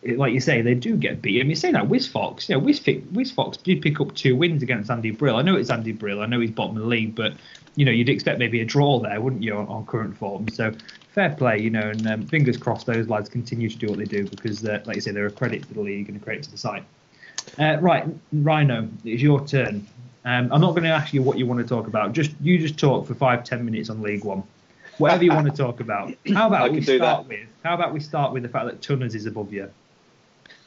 [0.05, 1.39] like you say, they do get beat.
[1.39, 4.35] I mean, saying that Wiz Fox, you know, Wiz, Wiz Fox did pick up two
[4.35, 5.35] wins against Andy Brill.
[5.35, 6.21] I know it's Andy Brill.
[6.21, 7.33] I know he's bottom of the league, but
[7.75, 10.47] you know, you'd expect maybe a draw there, wouldn't you, on, on current form?
[10.49, 10.73] So
[11.13, 14.05] fair play, you know, and um, fingers crossed those lads continue to do what they
[14.05, 16.43] do because, uh, like you say, they're a credit to the league and a credit
[16.43, 16.83] to the site.
[17.57, 19.87] Uh, right, Rhino, it's your turn.
[20.25, 22.13] Um, I'm not going to ask you what you want to talk about.
[22.13, 24.43] Just you just talk for five, ten minutes on League One,
[24.97, 26.13] whatever you want to talk about.
[26.33, 27.47] How about we start with?
[27.63, 29.69] How about we start with the fact that Tunners is above you?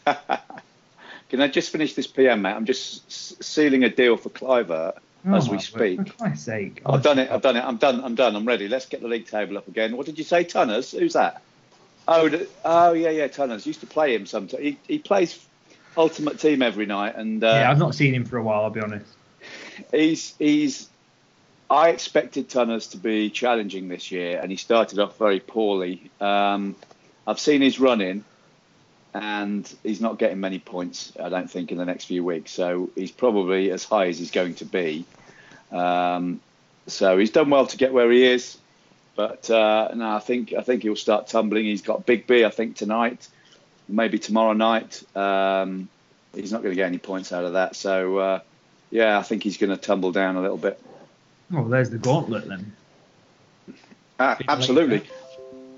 [1.29, 2.53] Can I just finish this PM, mate?
[2.53, 5.99] I'm just sealing a deal for Kluivert oh, as we speak.
[5.99, 6.83] For Christ's sake.
[6.87, 7.31] I've done it.
[7.31, 7.65] I've done it.
[7.65, 8.03] I'm done.
[8.05, 8.37] I'm done.
[8.37, 8.69] I'm ready.
[8.69, 9.97] Let's get the league table up again.
[9.97, 10.93] What did you say, Tunners?
[10.93, 11.43] Who's that?
[12.07, 12.31] Oh,
[12.65, 13.67] oh yeah, yeah, Tunners.
[13.67, 14.63] Used to play him sometimes.
[14.63, 15.45] He, he plays
[15.97, 18.63] Ultimate Team every night, and uh, yeah, I've not seen him for a while.
[18.63, 19.13] I'll be honest.
[19.91, 20.89] He's he's.
[21.69, 26.13] I expected Tunners to be challenging this year, and he started off very poorly.
[26.21, 26.77] Um,
[27.27, 28.25] I've seen his running
[29.17, 32.53] and he's not getting many points, I don't think, in the next few weeks.
[32.53, 35.07] So he's probably as high as he's going to be.
[35.73, 36.41] Um,
[36.87, 38.59] so he's done well to get where he is,
[39.17, 41.65] but uh, no, I think I think he'll start tumbling.
[41.65, 43.27] He's got Big B, I think, tonight,
[43.89, 45.03] maybe tomorrow night.
[45.17, 45.89] Um,
[46.35, 47.75] he's not going to get any points out of that.
[47.75, 48.41] So uh,
[48.91, 50.79] yeah, I think he's going to tumble down a little bit.
[51.55, 52.77] Oh, there's the gauntlet then.
[54.19, 55.03] Uh, absolutely.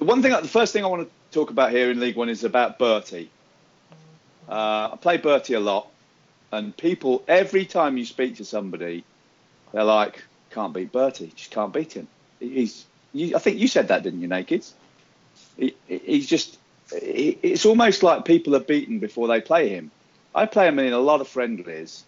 [0.00, 2.28] The one thing, the first thing I want to talk about here in League One
[2.28, 3.30] is about Bertie.
[4.48, 5.88] Uh, I play Bertie a lot,
[6.52, 9.04] and people every time you speak to somebody,
[9.72, 12.08] they're like, "Can't beat Bertie, just can't beat him."
[12.40, 14.72] He's, you, I think you said that, didn't you, Nakeds?
[15.56, 16.56] He, he's just,
[16.90, 19.90] he, it's almost like people are beaten before they play him.
[20.34, 22.04] I play him in a lot of friendlies,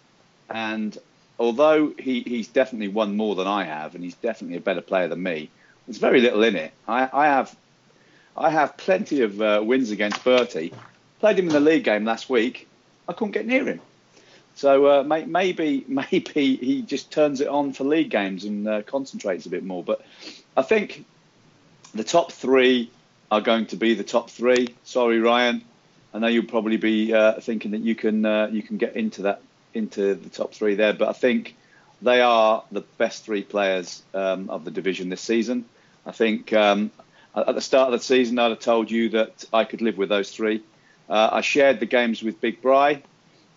[0.49, 0.97] and
[1.37, 5.07] although he, he's definitely won more than I have, and he's definitely a better player
[5.07, 5.49] than me,
[5.85, 6.71] there's very little in it.
[6.87, 7.55] I, I have
[8.35, 10.73] I have plenty of uh, wins against Bertie.
[11.19, 12.67] Played him in the league game last week.
[13.07, 13.81] I couldn't get near him.
[14.55, 18.81] So uh, may, maybe maybe he just turns it on for league games and uh,
[18.83, 19.83] concentrates a bit more.
[19.83, 20.05] But
[20.55, 21.05] I think
[21.93, 22.91] the top three
[23.29, 24.75] are going to be the top three.
[24.83, 25.63] Sorry, Ryan.
[26.13, 29.23] I know you'll probably be uh, thinking that you can uh, you can get into
[29.23, 29.41] that
[29.73, 31.55] into the top three there, but I think
[32.01, 35.65] they are the best three players um, of the division this season.
[36.05, 36.91] I think um,
[37.35, 40.09] at the start of the season, I'd have told you that I could live with
[40.09, 40.63] those three.
[41.09, 43.03] Uh, I shared the games with Big Bry,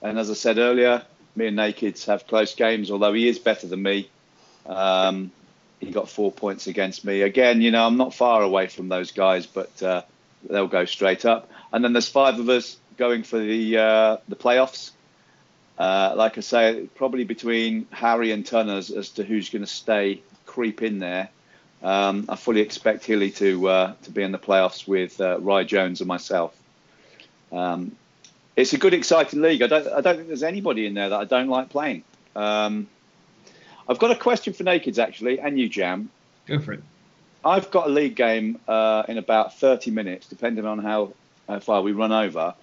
[0.02, 1.02] and as I said earlier,
[1.36, 2.90] me and Nakeds have close games.
[2.90, 4.08] Although he is better than me,
[4.66, 5.30] um,
[5.80, 7.22] he got four points against me.
[7.22, 10.02] Again, you know, I'm not far away from those guys, but uh,
[10.48, 11.50] they'll go straight up.
[11.72, 14.92] And then there's five of us going for the uh, the playoffs.
[15.76, 20.22] Uh, like I say, probably between Harry and Tunners as to who's going to stay
[20.46, 21.30] creep in there.
[21.84, 25.64] Um, I fully expect Hilly to uh, to be in the playoffs with uh, Rye
[25.64, 26.56] Jones and myself.
[27.52, 27.94] Um,
[28.56, 29.62] it's a good, exciting league.
[29.62, 32.02] I don't I don't think there's anybody in there that I don't like playing.
[32.34, 32.88] Um,
[33.86, 36.08] I've got a question for Nakeds actually, and you, Jam.
[36.46, 36.82] Go for it.
[37.44, 41.12] I've got a league game uh, in about 30 minutes, depending on how,
[41.46, 42.54] how far we run over,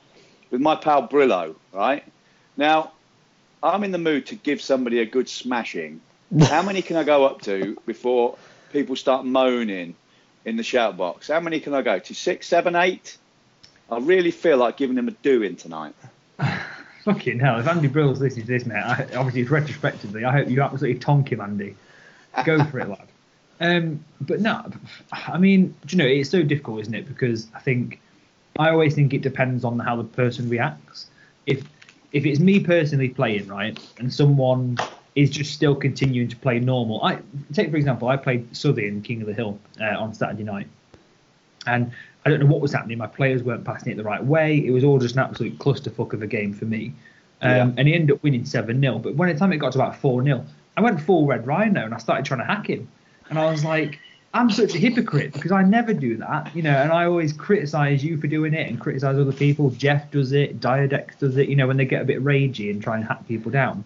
[0.50, 1.56] with my pal Brillo.
[1.72, 2.04] Right
[2.58, 2.92] now,
[3.62, 6.02] I'm in the mood to give somebody a good smashing.
[6.42, 8.38] How many can I go up to before
[8.72, 9.96] people start moaning
[10.46, 11.28] in the shout box?
[11.28, 12.14] How many can I go to?
[12.14, 13.18] Six, seven, eight?
[13.90, 15.94] I really feel like giving them a doing tonight.
[17.04, 17.60] Fucking hell!
[17.60, 20.24] If Andy Brill's listening to this, mate, I, obviously it's retrospectively.
[20.24, 21.76] I hope you absolutely tonk him, Andy.
[22.46, 23.08] Go for it, lad.
[23.60, 24.72] Um, but no,
[25.12, 27.08] I mean, you know, it's so difficult, isn't it?
[27.08, 28.00] Because I think
[28.58, 31.08] I always think it depends on how the person reacts.
[31.46, 31.64] If
[32.12, 34.78] if it's me personally playing right, and someone
[35.16, 37.04] is just still continuing to play normal.
[37.04, 37.20] I
[37.54, 40.68] take for example, I played Southey in King of the Hill uh, on Saturday night,
[41.68, 41.92] and
[42.26, 42.98] I don't know what was happening.
[42.98, 44.66] My players weren't passing it the right way.
[44.66, 46.94] It was all just an absolute clusterfuck of a game for me.
[47.42, 47.72] Um, yeah.
[47.78, 49.00] And he ended up winning 7 0.
[49.00, 50.46] But when the time it got to about 4 0,
[50.78, 52.88] I went full Red Rhino and I started trying to hack him.
[53.30, 54.00] And I was like,
[54.34, 58.04] I'm such a hypocrite because I never do that, you know, and I always criticize
[58.04, 59.72] you for doing it and criticize other people.
[59.72, 62.82] Jeff does it, Diadex does it, you know, when they get a bit ragey and
[62.82, 63.84] try and hack people down.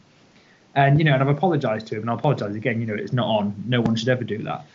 [0.75, 3.13] And, you know, and I've apologized to him and I'll apologize again, you know, it's
[3.13, 3.55] not on.
[3.65, 4.65] No one should ever do that.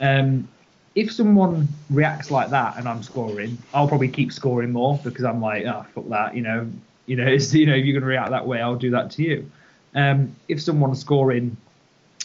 [0.00, 0.48] Um,
[0.94, 5.40] if someone reacts like that and I'm scoring, I'll probably keep scoring more because I'm
[5.40, 6.68] like, oh fuck that, you know,
[7.06, 9.50] you know, you know, if you're to react that way, I'll do that to you.
[9.94, 11.56] Um, if someone's scoring,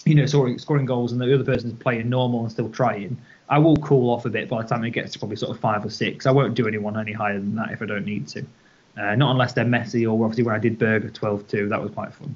[0.06, 3.18] you know, scoring, scoring goals and the other person's playing normal and still trying,
[3.50, 5.60] I will cool off a bit by the time it gets to probably sort of
[5.60, 6.26] five or six.
[6.26, 8.46] I won't do anyone any higher than that if I don't need to.
[8.98, 12.14] Uh, not unless they're messy or obviously when I did Berger 12-2, that was quite
[12.14, 12.34] fun.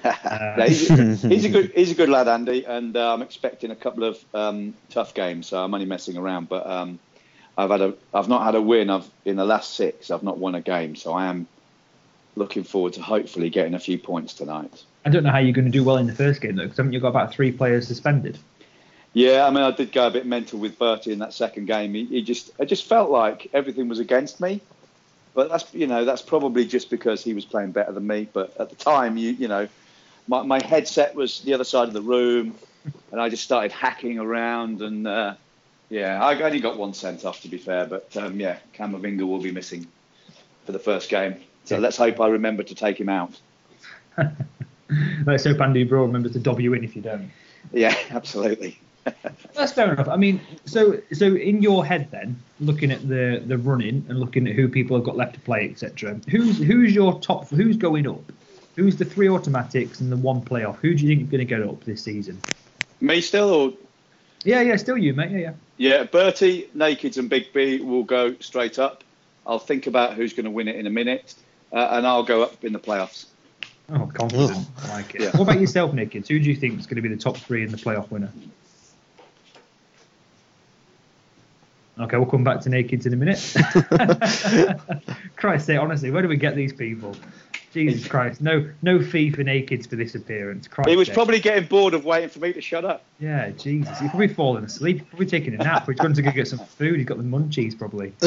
[0.04, 3.70] Uh, he's, a, he's, a good he's a good lad, Andy, and uh, I'm expecting
[3.70, 5.48] a couple of um, tough games.
[5.48, 6.98] So I'm only messing around, but um,
[7.56, 8.90] I've had a I've not had a win.
[8.90, 11.48] I've in the last six I've not won a game, so I am
[12.36, 14.84] looking forward to hopefully getting a few points tonight.
[15.04, 16.76] I don't know how you're going to do well in the first game though, because
[16.76, 18.38] haven't you got about three players suspended?
[19.12, 21.94] Yeah, I mean I did go a bit mental with Bertie in that second game.
[21.94, 24.60] He, he just I just felt like everything was against me.
[25.34, 28.28] But that's you know that's probably just because he was playing better than me.
[28.32, 29.68] But at the time, you you know
[30.28, 32.54] my, my headset was the other side of the room,
[33.10, 34.82] and I just started hacking around.
[34.82, 35.34] And uh,
[35.88, 39.40] yeah, I only got one sent off to be fair, but um, yeah, Camavinga will
[39.40, 39.86] be missing
[40.66, 41.36] for the first game.
[41.64, 41.80] So yeah.
[41.80, 43.40] let's hope I remember to take him out.
[45.26, 47.30] let's hope Andy Brawl remembers to dob you in if you don't.
[47.72, 48.78] Yeah, absolutely.
[49.54, 50.08] That's fair enough.
[50.08, 54.46] I mean, so so in your head then, looking at the the running and looking
[54.46, 56.20] at who people have got left to play, etc.
[56.28, 57.48] Who's who's your top?
[57.48, 58.30] Who's going up?
[58.78, 60.76] Who's the three automatics and the one playoff?
[60.76, 62.40] Who do you think is going to get up this season?
[63.00, 63.72] Me still, or
[64.44, 65.32] yeah, yeah, still you, mate.
[65.32, 65.52] Yeah, yeah.
[65.78, 69.02] Yeah, Bertie, Nakeds, and Big B will go straight up.
[69.44, 71.34] I'll think about who's going to win it in a minute,
[71.72, 73.26] uh, and I'll go up in the playoffs.
[73.90, 74.68] Oh, confident.
[74.84, 75.22] I like it.
[75.22, 75.30] Yeah.
[75.32, 76.28] What about yourself, Nakeds?
[76.28, 78.30] Who do you think is going to be the top three in the playoff winner?
[81.98, 83.42] Okay, we'll come back to Nakeds in a minute.
[85.36, 87.16] Christ sake, honestly, where do we get these people?
[87.72, 90.68] Jesus Christ, no no fee for nakeds for this appearance.
[90.68, 93.04] Christ he was probably getting bored of waiting for me to shut up.
[93.20, 95.86] Yeah, Jesus, he's probably falling asleep, He's probably taking a nap.
[95.86, 96.96] He's going to go get some food.
[96.96, 98.12] He's got the munchies probably.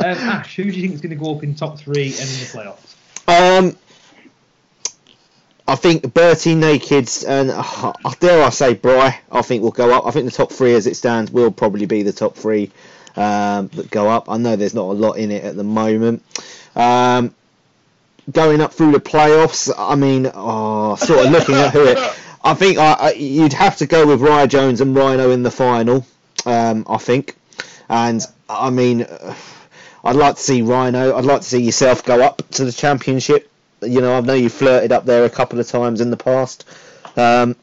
[0.00, 2.20] um, Ash, who do you think is going to go up in top three and
[2.20, 2.94] in the playoffs?
[3.28, 3.76] Um,
[5.68, 10.06] I think Bertie, Nakeds, and uh, dare I say Bry, I think will go up.
[10.06, 12.70] I think the top three as it stands will probably be the top three
[13.16, 14.30] um, that go up.
[14.30, 16.22] I know there's not a lot in it at the moment.
[16.76, 17.34] Um,
[18.30, 21.98] going up through the playoffs, I mean, oh, sort of looking at who it.
[22.42, 25.50] I think I, I, you'd have to go with Ryan Jones and Rhino in the
[25.50, 26.06] final.
[26.44, 27.34] Um, I think,
[27.88, 29.34] and I mean, uh,
[30.04, 31.16] I'd like to see Rhino.
[31.16, 33.50] I'd like to see yourself go up to the championship.
[33.82, 36.64] You know, I know you flirted up there a couple of times in the past.
[37.16, 37.56] Um,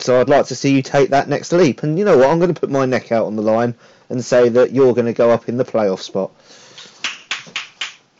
[0.00, 1.84] so I'd like to see you take that next leap.
[1.84, 2.30] And you know what?
[2.30, 3.74] I'm going to put my neck out on the line
[4.08, 6.32] and say that you're going to go up in the playoff spot.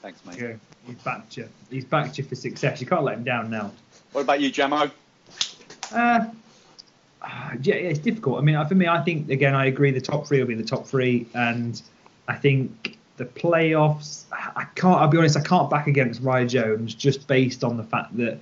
[0.01, 0.39] Thanks, mate.
[0.39, 0.53] Yeah,
[0.87, 1.49] he's backed you.
[1.71, 2.81] He's backed you for success.
[2.81, 3.73] You can't let him down now.
[4.13, 4.91] What about you, Jamo?
[5.93, 6.27] Uh,
[7.63, 8.39] yeah, it's difficult.
[8.39, 9.91] I mean, for me, I think again, I agree.
[9.91, 11.81] The top three will be the top three, and
[12.29, 14.25] I think the playoffs.
[14.33, 15.01] I can't.
[15.01, 15.37] I'll be honest.
[15.37, 18.39] I can't back against Rye Jones just based on the fact that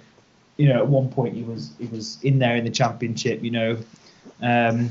[0.57, 3.43] you know at one point he was he was in there in the championship.
[3.43, 3.79] You know,
[4.43, 4.91] um,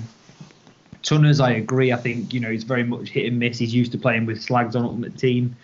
[1.03, 1.39] Tunners.
[1.39, 1.91] I agree.
[1.91, 3.57] I think you know he's very much hit and miss.
[3.57, 5.55] He's used to playing with Slags on Ultimate Team.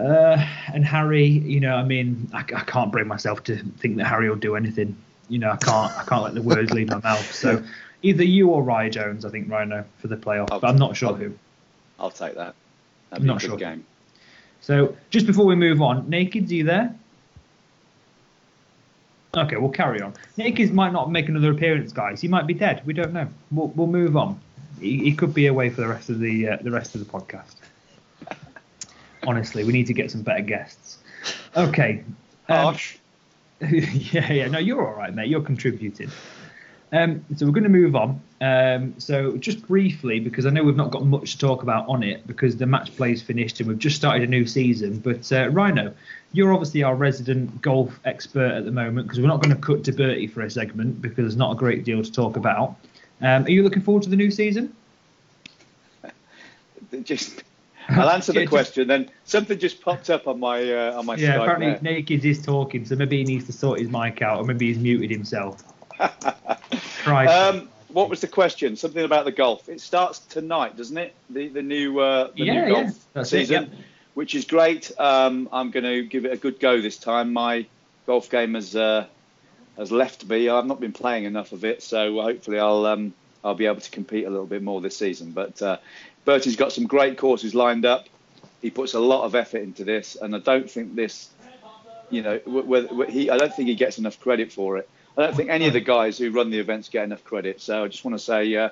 [0.00, 4.06] Uh, and Harry, you know, I mean, I, I can't bring myself to think that
[4.06, 4.96] Harry will do anything
[5.30, 7.32] you know, I can't I can't let the words leave my mouth.
[7.32, 7.62] So
[8.02, 11.10] either you or Rye Jones, I think Rhino for the playoff, but I'm not sure
[11.10, 11.32] I'll, who.
[11.98, 12.54] I'll take that.
[13.12, 13.56] I'm not sure.
[13.56, 13.86] Game.
[14.60, 16.94] So just before we move on, Nakeds, are you there?
[19.34, 20.12] Okay, we'll carry on.
[20.36, 22.20] Nakeds might not make another appearance, guys.
[22.20, 22.82] He might be dead.
[22.84, 23.28] We don't know.
[23.52, 24.40] We'll, we'll move on.
[24.80, 27.10] He, he could be away for the rest of the uh, the rest of the
[27.10, 27.54] podcast.
[29.26, 30.98] Honestly, we need to get some better guests.
[31.56, 32.04] Okay.
[32.48, 32.76] Um,
[33.60, 34.48] yeah, yeah.
[34.48, 35.28] No, you're all right, mate.
[35.28, 36.10] You're contributing.
[36.92, 38.20] Um, so we're going to move on.
[38.40, 42.02] Um, so just briefly, because I know we've not got much to talk about on
[42.02, 44.98] it, because the match play is finished and we've just started a new season.
[44.98, 45.94] But uh, Rhino,
[46.32, 49.84] you're obviously our resident golf expert at the moment, because we're not going to cut
[49.84, 52.76] to Bertie for a segment because there's not a great deal to talk about.
[53.20, 54.74] Um, are you looking forward to the new season?
[57.02, 57.44] Just
[57.88, 58.88] I'll answer the question.
[58.88, 61.16] Then something just popped up on my uh, on my.
[61.16, 61.30] Screen.
[61.30, 61.80] Yeah, Skype apparently there.
[61.82, 64.78] Naked is talking, so maybe he needs to sort his mic out, or maybe he's
[64.78, 65.62] muted himself.
[67.02, 67.32] Christ.
[67.32, 68.76] um, what was the question?
[68.76, 69.68] Something about the golf.
[69.68, 71.14] It starts tonight, doesn't it?
[71.30, 73.78] The the new uh, the Yeah, new yeah, golf it, season, yeah.
[74.14, 74.90] which is great.
[74.98, 77.32] Um, I'm going to give it a good go this time.
[77.32, 77.66] My
[78.06, 79.06] golf game has uh,
[79.76, 80.48] has left me.
[80.48, 83.12] I've not been playing enough of it, so hopefully I'll um,
[83.42, 85.32] I'll be able to compete a little bit more this season.
[85.32, 85.78] But uh,
[86.24, 88.06] Bertie's got some great courses lined up.
[88.62, 91.30] He puts a lot of effort into this, and I don't think this,
[92.10, 92.38] you know,
[93.08, 94.88] he, I don't think he gets enough credit for it.
[95.16, 97.60] I don't think any of the guys who run the events get enough credit.
[97.60, 98.68] So I just want to say uh,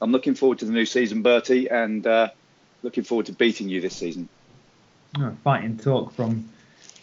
[0.00, 2.28] I'm looking forward to the new season, Bertie, and uh,
[2.82, 4.28] looking forward to beating you this season.
[5.18, 6.48] Oh, fighting talk from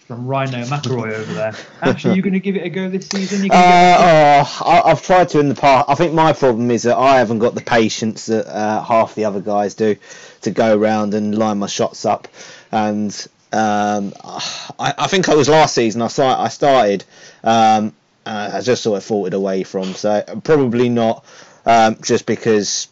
[0.07, 1.53] from Rhino McElroy over there.
[1.81, 3.43] Actually, you going to give it a go this season?
[3.43, 5.89] You gonna Uh, oh, I, I've tried to in the past.
[5.89, 9.25] I think my problem is that I haven't got the patience that uh, half the
[9.25, 9.97] other guys do
[10.41, 12.29] to go around and line my shots up.
[12.71, 13.11] And
[13.51, 16.01] um, I, I think I was last season.
[16.01, 17.03] I saw I started.
[17.43, 17.93] Um,
[18.25, 19.93] uh, I just sort of faltered away from.
[19.93, 21.25] So probably not.
[21.65, 22.87] Um, just because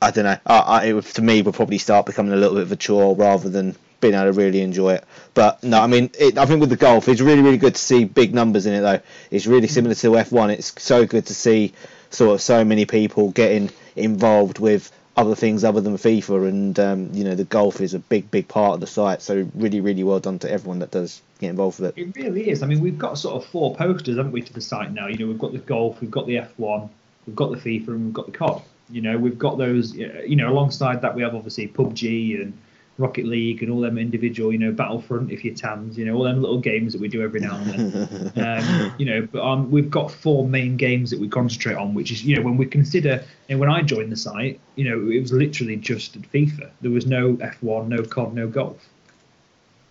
[0.00, 0.38] I don't know.
[0.44, 2.76] I, I, it would, to me would probably start becoming a little bit of a
[2.76, 5.04] chore rather than being able to really enjoy it.
[5.32, 7.80] But no, I mean, it, I think with the golf, it's really, really good to
[7.80, 8.80] see big numbers in it.
[8.82, 10.52] Though it's really similar to F1.
[10.52, 11.72] It's so good to see
[12.10, 17.10] sort of so many people getting involved with other things other than FIFA, and um,
[17.12, 19.22] you know, the golf is a big, big part of the site.
[19.22, 22.00] So really, really well done to everyone that does get involved with it.
[22.00, 22.62] It really is.
[22.62, 25.06] I mean, we've got sort of four posters, haven't we, to the site now?
[25.06, 26.88] You know, we've got the golf, we've got the F1,
[27.26, 28.62] we've got the FIFA, and we've got the COD.
[28.90, 29.94] You know, we've got those.
[29.94, 32.52] You know, alongside that, we have obviously PUBG and
[32.98, 36.24] Rocket League and all them individual, you know, Battlefront if you're Tams, you know, all
[36.24, 38.32] them little games that we do every now and then.
[38.46, 42.10] um, you know, but um, we've got four main games that we concentrate on, which
[42.10, 45.20] is, you know, when we consider, and when I joined the site, you know, it
[45.20, 46.70] was literally just FIFA.
[46.80, 48.86] There was no F1, no COD, no golf.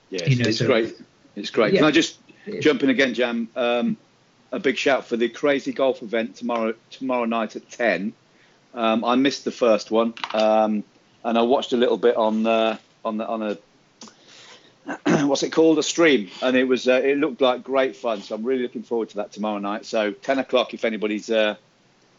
[0.10, 1.02] Yeah, You it's, know, it's so- great.
[1.36, 1.74] It's great.
[1.74, 1.80] Yeah.
[1.80, 2.20] Can I just
[2.60, 3.48] jump in again, Jam?
[3.56, 3.98] Um,
[4.52, 8.14] a big shout for the Crazy Golf event tomorrow tomorrow night at ten.
[8.74, 10.84] Um, I missed the first one, um,
[11.24, 13.58] and I watched a little bit on uh, on the, on a
[15.26, 18.22] what's it called a stream, and it was uh, it looked like great fun.
[18.22, 19.86] So I'm really looking forward to that tomorrow night.
[19.86, 21.56] So ten o'clock if anybody's uh,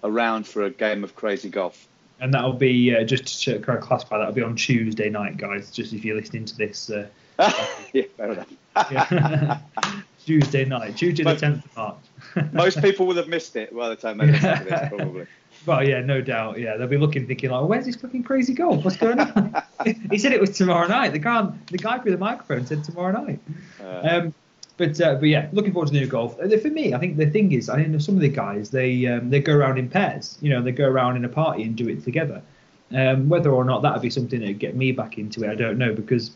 [0.04, 1.88] around for a game of Crazy Golf.
[2.20, 5.72] And that'll be, uh, just to kind of classify, that'll be on Tuesday night, guys,
[5.72, 6.88] just if you're listening to this.
[6.88, 7.08] Uh,
[7.92, 8.52] yeah, fair enough.
[8.92, 9.58] yeah.
[10.24, 11.96] Tuesday night, Tuesday the 10th of March.
[12.52, 15.26] Most people will have missed it by the time they listen to this, probably.
[15.64, 16.58] Well, yeah, no doubt.
[16.58, 18.84] Yeah, they'll be looking, thinking like, "Where's this fucking crazy golf?
[18.84, 19.62] What's going on?"
[20.10, 21.12] he said it was tomorrow night.
[21.12, 23.40] The guy, the guy through the microphone said tomorrow night.
[23.80, 24.34] Uh, Um,
[24.76, 26.36] but uh, but yeah, looking forward to the new golf.
[26.40, 29.06] Uh, For me, I think the thing is, I know some of the guys they
[29.06, 30.38] um, they go around in pairs.
[30.40, 32.42] You know, they go around in a party and do it together.
[32.90, 35.50] Um, whether or not that would be something that would get me back into it,
[35.50, 36.32] I don't know because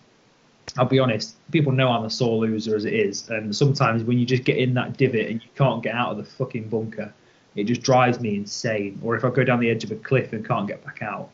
[0.79, 4.18] I'll be honest, people know I'm a sore loser as it is, and sometimes when
[4.18, 7.12] you just get in that divot and you can't get out of the fucking bunker,
[7.57, 9.00] it just drives me insane.
[9.02, 11.30] Or if I go down the edge of a cliff and can't get back out.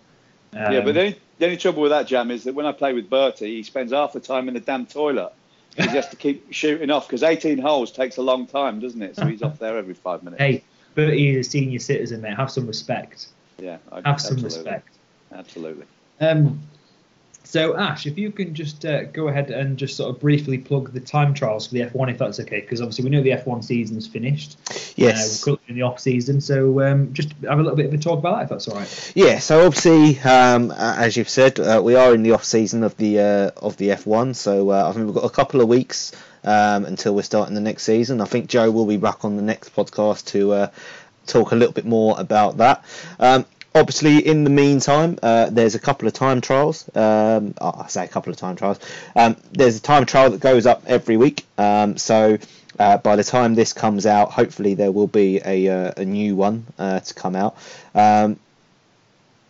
[0.55, 2.73] Um, yeah, but the only, the only trouble with that, Jam, is that when I
[2.73, 5.33] play with Bertie, he spends half the time in the damn toilet.
[5.77, 9.17] He has to keep shooting off because 18 holes takes a long time, doesn't it?
[9.17, 10.43] So he's off there every five minutes.
[10.43, 10.63] Hey,
[10.95, 12.37] Bertie is a senior citizen, mate.
[12.37, 13.29] Have some respect.
[13.59, 14.45] Yeah, I, Have some absolutely.
[14.45, 14.89] respect.
[15.33, 15.87] Absolutely.
[16.21, 16.61] Um,
[17.45, 20.93] so Ash, if you can just uh, go ahead and just sort of briefly plug
[20.93, 23.65] the time trials for the F1, if that's okay, because obviously we know the F1
[23.65, 24.57] season's finished.
[24.97, 25.47] Yes.
[25.47, 27.95] Uh, we're currently in the off season, so um, just have a little bit of
[27.95, 29.13] a talk about that, if that's all right.
[29.15, 32.97] Yeah, so obviously, um, as you've said, uh, we are in the off season of
[32.97, 34.35] the uh, of the F1.
[34.35, 36.13] So uh, I think we've got a couple of weeks
[36.45, 38.21] um, until we're starting the next season.
[38.21, 40.71] I think Joe will be back on the next podcast to uh,
[41.27, 42.85] talk a little bit more about that.
[43.19, 46.89] Um, obviously, in the meantime, uh, there's a couple of time trials.
[46.95, 48.79] Um, oh, I say a couple of time trials.
[49.17, 51.45] Um, there's a time trial that goes up every week.
[51.59, 52.39] Um, so.
[52.79, 56.35] Uh, by the time this comes out, hopefully there will be a, uh, a new
[56.35, 57.55] one uh, to come out.
[57.95, 58.39] Um,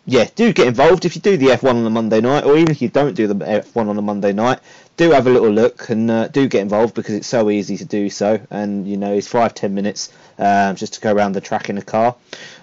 [0.05, 1.05] yeah, do get involved.
[1.05, 3.29] If you do the F1 on a Monday night, or even if you don't do
[3.29, 4.59] the F1 on a Monday night,
[4.97, 7.85] do have a little look and uh, do get involved because it's so easy to
[7.85, 8.41] do so.
[8.51, 11.79] And you know, it's five ten minutes um, just to go around the track in
[11.79, 12.17] a car.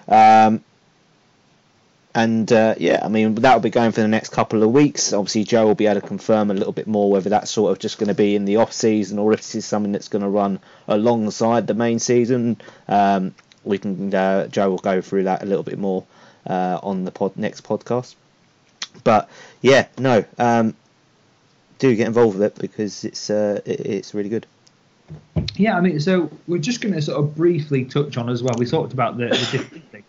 [0.08, 0.62] Um,
[2.14, 5.12] and uh, yeah, I mean that will be going for the next couple of weeks.
[5.12, 7.78] Obviously, Joe will be able to confirm a little bit more whether that's sort of
[7.78, 10.22] just going to be in the off season or if this is something that's going
[10.22, 10.58] to run
[10.88, 12.60] alongside the main season.
[12.88, 16.04] Um, we can uh, Joe will go through that a little bit more
[16.46, 18.16] uh, on the pod, next podcast.
[19.04, 19.28] But
[19.60, 20.74] yeah, no, um,
[21.78, 24.46] do get involved with it because it's uh, it, it's really good.
[25.54, 28.54] Yeah, I mean, so we're just going to sort of briefly touch on as well.
[28.56, 30.04] We talked about the, the different things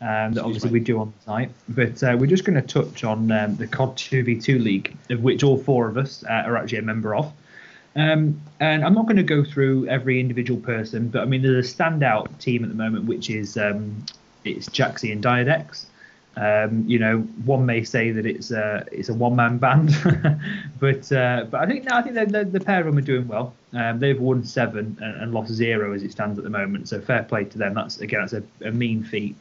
[0.00, 3.04] um, that obviously we do on the site, but uh, we're just going to touch
[3.04, 6.78] on um, the COD 2v2 League, of which all four of us uh, are actually
[6.78, 7.32] a member of.
[7.96, 11.70] Um, and I'm not going to go through every individual person, but I mean, there's
[11.70, 14.04] a standout team at the moment, which is um,
[14.44, 15.86] it's Jaxie and Diadex.
[16.36, 19.96] Um, you know, one may say that it's a it's a one man band,
[20.78, 23.00] but uh, but I think no, I think the, the, the pair of them are
[23.00, 23.54] doing well.
[23.72, 26.90] Um, they've won seven and, and lost zero as it stands at the moment.
[26.90, 27.72] So fair play to them.
[27.72, 29.34] That's again, that's a, a mean feat.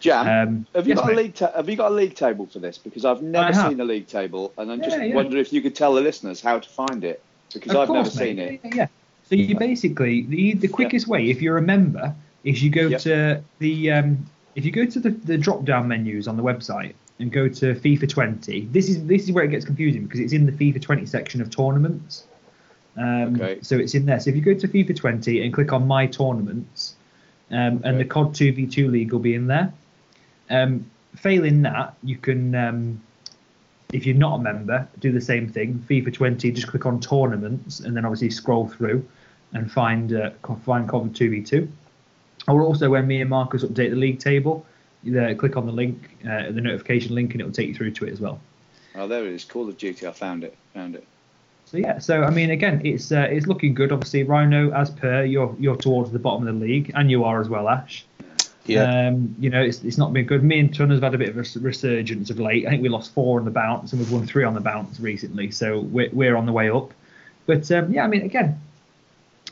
[0.00, 1.34] Jam, Um, have you yes, got a league?
[1.34, 2.78] Ta- have you got a league table for this?
[2.78, 5.14] Because I've never seen a league table, and I just Yeah, yeah.
[5.14, 7.22] wonder if you could tell the listeners how to find it
[7.52, 8.60] because Of I've never course, seen it.
[8.64, 8.86] Yeah, yeah.
[9.22, 13.00] So you basically the the quickest way, if you're a member, is you go Yep.
[13.02, 16.94] to the um, if you go to the, the drop down menus on the website
[17.20, 18.66] and go to FIFA 20.
[18.66, 21.40] This is this is where it gets confusing because it's in the FIFA 20 section
[21.42, 22.24] of tournaments.
[22.96, 23.58] Um, Okay.
[23.62, 24.20] So it's in there.
[24.20, 26.94] So if you go to FIFA 20 and click on My Tournaments,
[27.50, 27.98] um, and Okay.
[27.98, 29.72] the COD 2v2 League will be in there.
[30.50, 33.00] Um, failing that, you can um,
[33.92, 35.84] if you're not a member, do the same thing.
[35.88, 39.06] FIFA 20, just click on tournaments and then obviously scroll through
[39.52, 40.30] and find uh,
[40.64, 41.68] find COD 2v2.
[42.48, 44.66] Or also when me and Marcus update the league table,
[45.06, 47.92] uh, click on the link, uh, the notification link, and it will take you through
[47.92, 48.40] to it as well.
[48.94, 49.44] Oh, there it is.
[49.44, 50.06] Call of Duty.
[50.06, 50.56] I found it.
[50.74, 51.06] Found it.
[51.64, 53.92] So yeah, so I mean, again, it's uh, it's looking good.
[53.92, 57.40] Obviously, Rhino, as per, you're you're towards the bottom of the league, and you are
[57.40, 58.04] as well, Ash.
[58.76, 60.42] Um, you know, it's, it's not been good.
[60.42, 62.66] Me and Tunners have had a bit of a resurgence of late.
[62.66, 65.00] I think we lost four on the bounce and we've won three on the bounce
[65.00, 65.50] recently.
[65.50, 66.92] So we're, we're on the way up.
[67.46, 68.60] But um, yeah, I mean, again,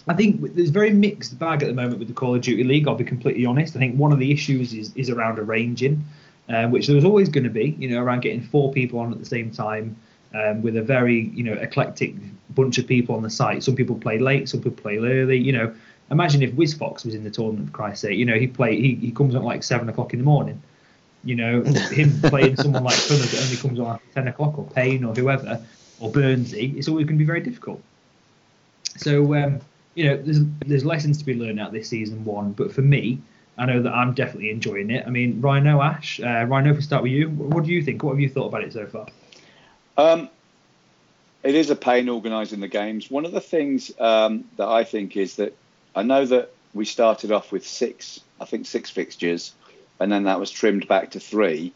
[0.07, 2.87] I think there's very mixed bag at the moment with the Call of Duty League.
[2.87, 3.75] I'll be completely honest.
[3.75, 6.05] I think one of the issues is, is around arranging,
[6.49, 9.12] uh, which there was always going to be, you know, around getting four people on
[9.12, 9.97] at the same time
[10.35, 12.14] um, with a very, you know, eclectic
[12.51, 13.64] bunch of people on the site.
[13.64, 15.75] Some people play late, some people play early, you know
[16.11, 18.18] imagine if WizFox was in the tournament, for Christ's sake.
[18.18, 20.62] You know, he play he, he comes on like seven o'clock in the morning.
[21.24, 24.64] You know, him playing someone like Tunners that only comes on at ten o'clock, or
[24.64, 25.61] Payne, or whoever,
[26.00, 27.82] or Burnsy, it's always going to be very difficult.
[28.96, 29.61] So, um,
[29.94, 33.20] you know, there's there's lessons to be learned out this season one, but for me,
[33.59, 35.07] I know that I'm definitely enjoying it.
[35.07, 38.02] I mean, Rhino Ash, uh, Rhino, if we start with you, what do you think?
[38.02, 39.07] What have you thought about it so far?
[39.96, 40.28] Um,
[41.42, 43.11] it is a pain organising the games.
[43.11, 45.57] One of the things um, that I think is that
[45.97, 49.53] I know that we started off with six, I think six fixtures,
[49.99, 51.72] and then that was trimmed back to three.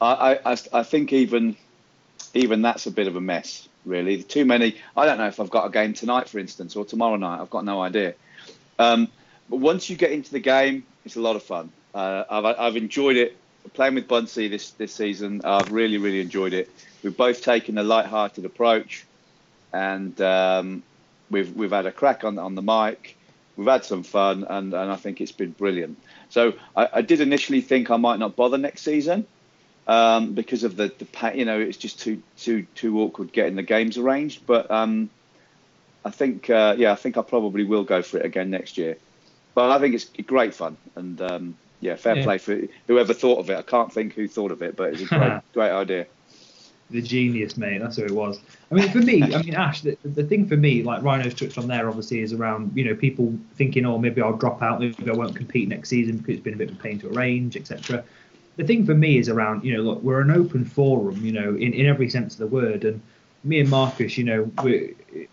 [0.00, 0.12] I,
[0.44, 1.56] I, I- I think even
[2.34, 4.22] even that's a bit of a mess, really.
[4.22, 4.76] Too many.
[4.96, 7.40] I don't know if I've got a game tonight, for instance, or tomorrow night.
[7.40, 8.14] I've got no idea.
[8.78, 9.08] Um,
[9.50, 11.70] but once you get into the game, it's a lot of fun.
[11.94, 13.36] Uh, I've, I've enjoyed it
[13.74, 15.40] playing with Bunsey this this season.
[15.44, 16.70] I've really really enjoyed it.
[17.02, 19.04] We've both taken a light-hearted approach,
[19.72, 20.82] and um,
[21.30, 23.16] we've we've had a crack on on the mic.
[23.56, 25.98] We've had some fun, and, and I think it's been brilliant.
[26.28, 29.26] So I, I did initially think I might not bother next season
[29.86, 33.62] um, because of the the you know it's just too too too awkward getting the
[33.64, 34.44] games arranged.
[34.46, 35.10] But um,
[36.04, 38.98] I think uh, yeah, I think I probably will go for it again next year.
[39.54, 42.16] But I think it's great fun, and um, yeah, fair Yeah.
[42.16, 43.58] play for whoever thought of it.
[43.58, 46.08] I can't think who thought of it, but it's a great great idea.
[46.92, 47.78] The genius, mate.
[47.78, 48.40] That's who it was.
[48.70, 51.58] I mean, for me, I mean, Ash, the, the thing for me, like Rhino's touched
[51.58, 55.10] on there, obviously, is around you know people thinking, oh, maybe I'll drop out, maybe
[55.10, 57.56] I won't compete next season because it's been a bit of a pain to arrange,
[57.56, 58.04] etc.
[58.56, 61.50] The thing for me is around, you know, look, we're an open forum, you know,
[61.50, 63.00] in, in every sense of the word, and
[63.44, 64.50] me and Marcus, you know,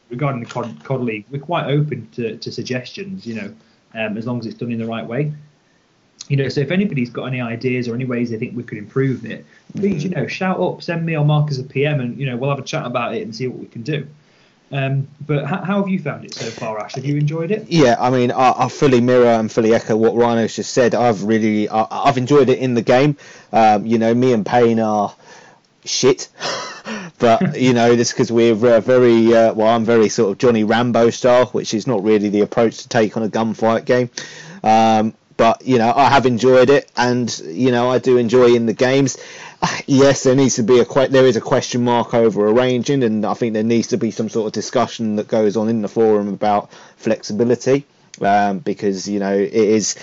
[0.10, 3.54] regarding the COD, COD League, we're quite open to, to suggestions, you know,
[3.94, 5.34] um, as long as it's done in the right way
[6.30, 8.78] you know, so if anybody's got any ideas or any ways they think we could
[8.78, 12.28] improve it, please, you know, shout up, send me or Marcus a PM, and you
[12.28, 14.08] know, we'll have a chat about it and see what we can do.
[14.72, 16.94] Um, but how, how, have you found it so far, Ash?
[16.94, 17.68] Have you enjoyed it?
[17.68, 20.94] Yeah, I mean, I, I fully mirror and fully echo what Rhino's just said.
[20.94, 23.18] I've really, I, have enjoyed it in the game.
[23.52, 25.16] Um, you know, me and Payne are
[25.84, 26.30] shit.
[27.18, 30.64] but you know this because we're uh, very uh, well i'm very sort of johnny
[30.64, 34.10] rambo style which is not really the approach to take on a gunfight game
[34.64, 38.66] um, but you know I have enjoyed it, and you know I do enjoy in
[38.66, 39.18] the games.
[39.88, 43.34] Yes, there needs to be a there is a question mark over arranging, and I
[43.36, 46.28] think there needs to be some sort of discussion that goes on in the forum
[46.28, 47.86] about flexibility,
[48.22, 49.96] um, because you know it is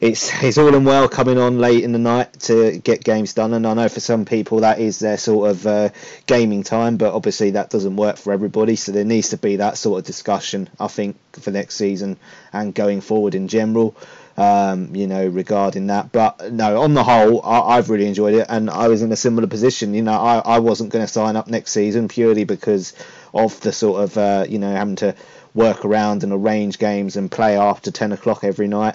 [0.00, 3.52] it's it's all and well coming on late in the night to get games done,
[3.52, 5.88] and I know for some people that is their sort of uh,
[6.26, 8.76] gaming time, but obviously that doesn't work for everybody.
[8.76, 12.16] So there needs to be that sort of discussion, I think, for next season
[12.54, 13.94] and going forward in general
[14.38, 16.12] um, you know, regarding that.
[16.12, 19.16] But no, on the whole, I, have really enjoyed it, and I was in a
[19.16, 19.94] similar position.
[19.94, 22.94] You know, I, I wasn't going to sign up next season purely because
[23.34, 25.16] of the sort of, uh, you know, having to
[25.54, 28.94] work around and arrange games and play after 10 o'clock every night.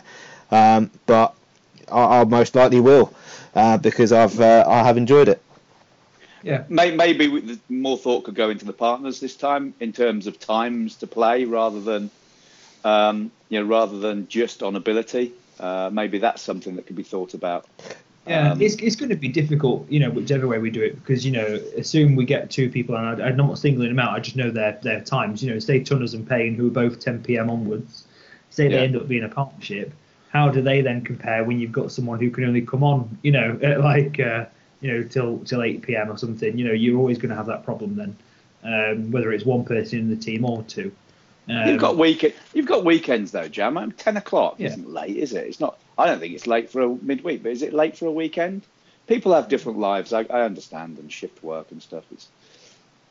[0.50, 1.36] Um, but
[1.92, 3.14] I, I, most likely will
[3.54, 5.42] uh, because I've uh, I have enjoyed it.
[6.42, 10.96] Yeah, maybe more thought could go into the partners this time in terms of times
[10.98, 12.12] to play rather than
[12.84, 15.32] um, you know, rather than just on ability.
[15.60, 17.68] Uh, maybe that's something that could be thought about.
[18.26, 20.96] Yeah, um, it's, it's going to be difficult, you know, whichever way we do it,
[20.96, 24.14] because you know, assume we get two people, and I, am not singling them out.
[24.14, 25.44] I just know their their times.
[25.44, 27.50] You know, say Tunners and Payne, who are both 10 p.m.
[27.50, 28.06] onwards.
[28.50, 28.82] Say they yeah.
[28.82, 29.94] end up being a partnership.
[30.30, 33.32] How do they then compare when you've got someone who can only come on, you
[33.32, 34.46] know, at like uh,
[34.80, 36.10] you know till till 8 p.m.
[36.10, 36.58] or something?
[36.58, 38.16] You know, you're always going to have that problem then,
[38.64, 40.92] um, whether it's one person in the team or two.
[41.50, 42.36] Um, you've got week.
[42.54, 43.78] You've got weekends though, Jam.
[43.78, 44.68] I mean, Ten o'clock yeah.
[44.68, 45.46] isn't late, is it?
[45.46, 45.78] It's not.
[45.98, 48.64] I don't think it's late for a midweek, but is it late for a weekend?
[49.08, 50.14] People have different lives.
[50.14, 52.06] I, I understand and shift work and stuff.
[52.12, 52.30] It's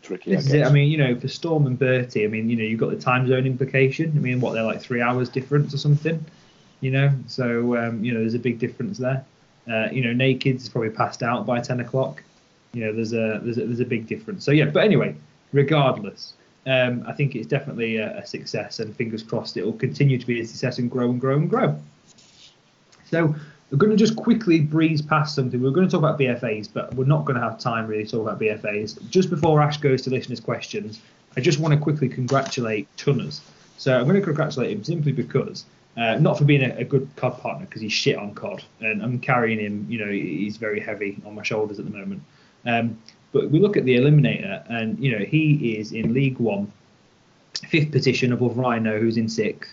[0.03, 0.35] tricky.
[0.35, 0.67] This I, is it.
[0.67, 3.01] I mean, you know, for Storm and Bertie, I mean, you know, you've got the
[3.01, 4.13] time zone implication.
[4.17, 6.25] I mean, what they're like three hours difference or something.
[6.81, 9.25] You know, so um, you know, there's a big difference there.
[9.71, 12.23] Uh, you know, Naked's probably passed out by ten o'clock.
[12.73, 14.45] You know, there's a there's a, there's a big difference.
[14.45, 15.15] So yeah, but anyway,
[15.53, 16.33] regardless,
[16.67, 20.27] um, I think it's definitely a, a, success, and fingers crossed it will continue to
[20.27, 21.79] be a success and grow and grow and grow.
[23.11, 23.35] So
[23.71, 25.61] we're going to just quickly breeze past something.
[25.61, 28.11] We're going to talk about BFAs, but we're not going to have time really to
[28.11, 29.09] talk about BFAs.
[29.11, 31.01] Just before Ash goes to listeners' questions,
[31.37, 33.41] I just want to quickly congratulate Tunners.
[33.77, 35.65] So I'm going to congratulate him simply because.
[35.95, 39.03] Uh, not for being a, a good COD partner because he's shit on COD, and
[39.03, 39.85] I'm carrying him.
[39.91, 42.23] You know, he's very heavy on my shoulders at the moment.
[42.65, 42.97] Um,
[43.33, 46.71] but we look at the eliminator, and you know he is in League One,
[47.69, 49.73] fifth position above Rhino, who's in sixth.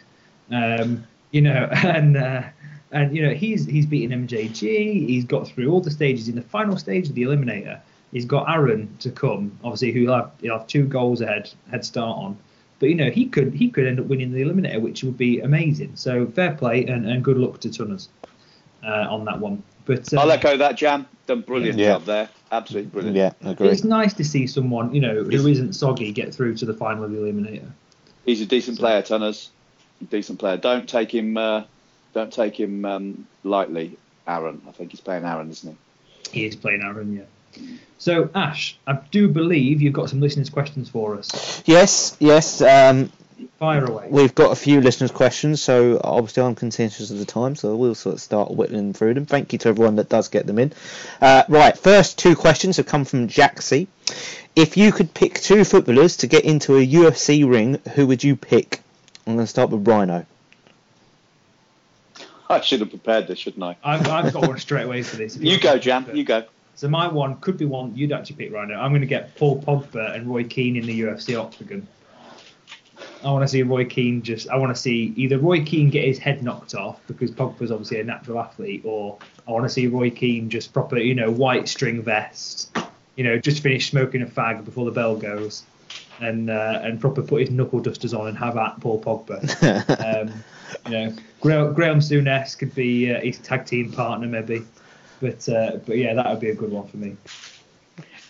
[0.52, 2.44] Um, you know, and uh,
[2.92, 5.08] and you know he's he's beaten MJG.
[5.08, 6.28] He's got through all the stages.
[6.28, 7.80] In the final stage of the eliminator,
[8.12, 9.58] he's got Aaron to come.
[9.64, 12.38] Obviously, who'll have he'll have two goals ahead head start on.
[12.80, 15.42] But you know he could he could end up winning the eliminator, which would be
[15.42, 15.92] amazing.
[15.96, 18.10] So fair play and, and good luck to Tunners
[18.84, 19.62] uh, on that one.
[19.90, 21.08] But uh, I'll echo that, Jam.
[21.26, 21.94] Done brilliant yeah.
[21.94, 22.30] job there.
[22.52, 23.18] Absolutely brilliant.
[23.18, 23.70] Yeah, agree.
[23.70, 27.04] It's nice to see someone, you know, who isn't soggy get through to the final
[27.06, 27.72] of the eliminator.
[28.24, 28.82] He's a decent so.
[28.82, 29.50] player, Tunners.
[30.12, 30.58] Decent player.
[30.58, 31.38] Don't take him.
[31.38, 31.64] Uh,
[32.14, 34.62] don't take him um, lightly, Aaron.
[34.68, 35.76] I think he's playing Aaron, isn't
[36.32, 36.40] he?
[36.42, 37.64] He is playing Aaron, yeah.
[37.98, 41.64] So, Ash, I do believe you've got some listeners' questions for us.
[41.66, 42.62] Yes, yes.
[42.62, 43.12] Um,
[43.60, 44.08] Fire away.
[44.10, 47.96] We've got a few listeners' questions, so obviously I'm contentious of the time, so we'll
[47.96, 49.26] sort of start whittling through them.
[49.26, 50.74] Thank you to everyone that does get them in.
[51.22, 53.88] Uh, right, first two questions have come from Jaxie.
[54.56, 58.36] If you could pick two footballers to get into a UFC ring, who would you
[58.36, 58.82] pick?
[59.26, 60.26] I'm going to start with Rhino.
[62.50, 63.78] I should have prepared this, shouldn't I?
[63.84, 65.38] I've, I've got one straight away for this.
[65.38, 66.08] You, you go, Jam.
[66.14, 66.46] You go.
[66.76, 68.74] So my one could be one you'd actually pick Rhino.
[68.74, 71.88] I'm going to get Paul Pogba and Roy Keane in the UFC octagon.
[73.24, 74.50] I want to see Roy Keane just.
[74.50, 78.00] I want to see either Roy Keane get his head knocked off because Pogba's obviously
[78.00, 79.18] a natural athlete, or
[79.48, 82.76] I want to see Roy Keane just proper, you know, white string vest,
[83.16, 85.64] you know, just finish smoking a fag before the bell goes,
[86.22, 90.22] and uh, and proper put his knuckle dusters on and have at Paul Pogba.
[90.30, 90.44] um,
[90.86, 94.64] you know, Graham, Graeme Souness could be uh, his tag team partner maybe,
[95.20, 97.18] but uh, but yeah, that would be a good one for me.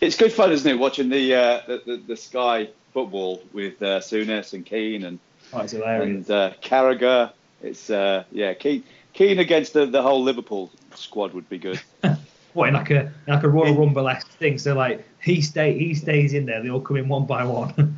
[0.01, 3.99] It's good fun, isn't it, watching the uh, the, the, the Sky football with uh,
[3.99, 5.19] Souness and Keane and
[5.51, 7.31] Oh, and uh, Carragher.
[7.61, 8.83] It's uh, yeah, Keane,
[9.13, 11.81] Keane against the, the whole Liverpool squad would be good.
[12.53, 14.57] What in like a like a Royal Rumble esque thing?
[14.57, 16.63] So like he stay he stays in there.
[16.63, 17.95] They all come in one by one.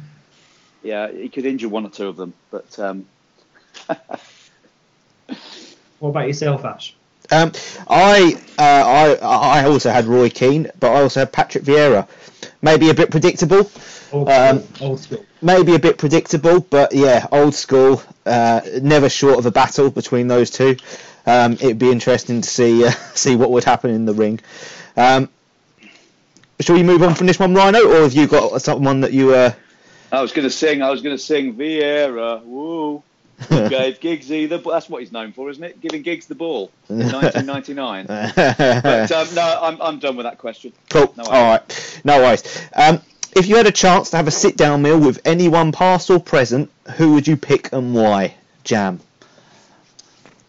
[0.84, 3.06] yeah, he could injure one or two of them, but um,
[6.00, 6.94] what about yourself, Ash?
[7.32, 7.52] Um,
[7.88, 8.62] I, uh,
[9.22, 12.08] I I also had Roy Keane, but I also had Patrick Vieira.
[12.62, 13.72] Maybe a bit predictable.
[14.12, 14.88] Old Um, school.
[14.90, 15.26] old school.
[15.42, 18.04] Maybe a bit predictable, but yeah, old school.
[18.26, 20.76] Uh, never short of a battle between those two.
[21.26, 24.40] Um, it'd be interesting to see uh, see what would happen in the ring.
[24.98, 25.30] Um,
[26.60, 29.34] shall we move on from this one, Rhino, or have you got someone that you?
[29.34, 29.54] Uh...
[30.12, 30.82] I was going to sing.
[30.82, 32.44] I was going to sing Vieira.
[32.44, 33.02] Woo.
[33.50, 34.58] Who gave Giggsy the.
[34.58, 35.82] That's what he's known for, isn't it?
[35.82, 38.06] Giving Giggs the ball in 1999.
[38.08, 40.74] but um, no, I'm, I'm done with that question.
[40.90, 41.14] Cool.
[41.18, 42.02] No All right.
[42.04, 42.44] No worries.
[42.74, 43.02] Um,
[43.36, 46.20] if you had a chance to have a sit down meal with anyone past or
[46.20, 48.36] present, who would you pick and why?
[48.64, 49.00] Jam.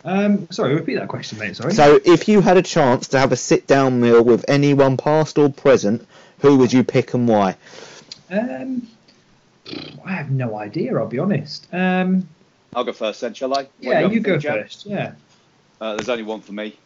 [0.05, 1.57] Um, sorry, repeat that question, mate.
[1.57, 1.73] Sorry.
[1.75, 5.39] So, if you had a chance to have a sit down meal with anyone past
[5.39, 6.07] or present,
[6.41, 7.57] who would you pick and why?
[8.29, 8.89] Um,
[10.05, 10.97] I have no idea.
[10.99, 11.69] I'll be honest.
[11.73, 12.29] Um,
[12.75, 13.69] I'll go first then, shall I?
[13.79, 14.63] Yeah, do you go Jam?
[14.63, 14.87] first.
[14.87, 15.15] Yeah.
[15.81, 16.79] Uh, there's only one for me.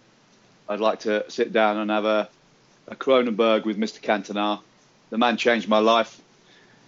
[0.68, 2.28] I'd like to sit down and have a,
[2.88, 4.00] a Kronenbourg with Mr.
[4.00, 4.62] Cantona.
[5.10, 6.20] The man changed my life.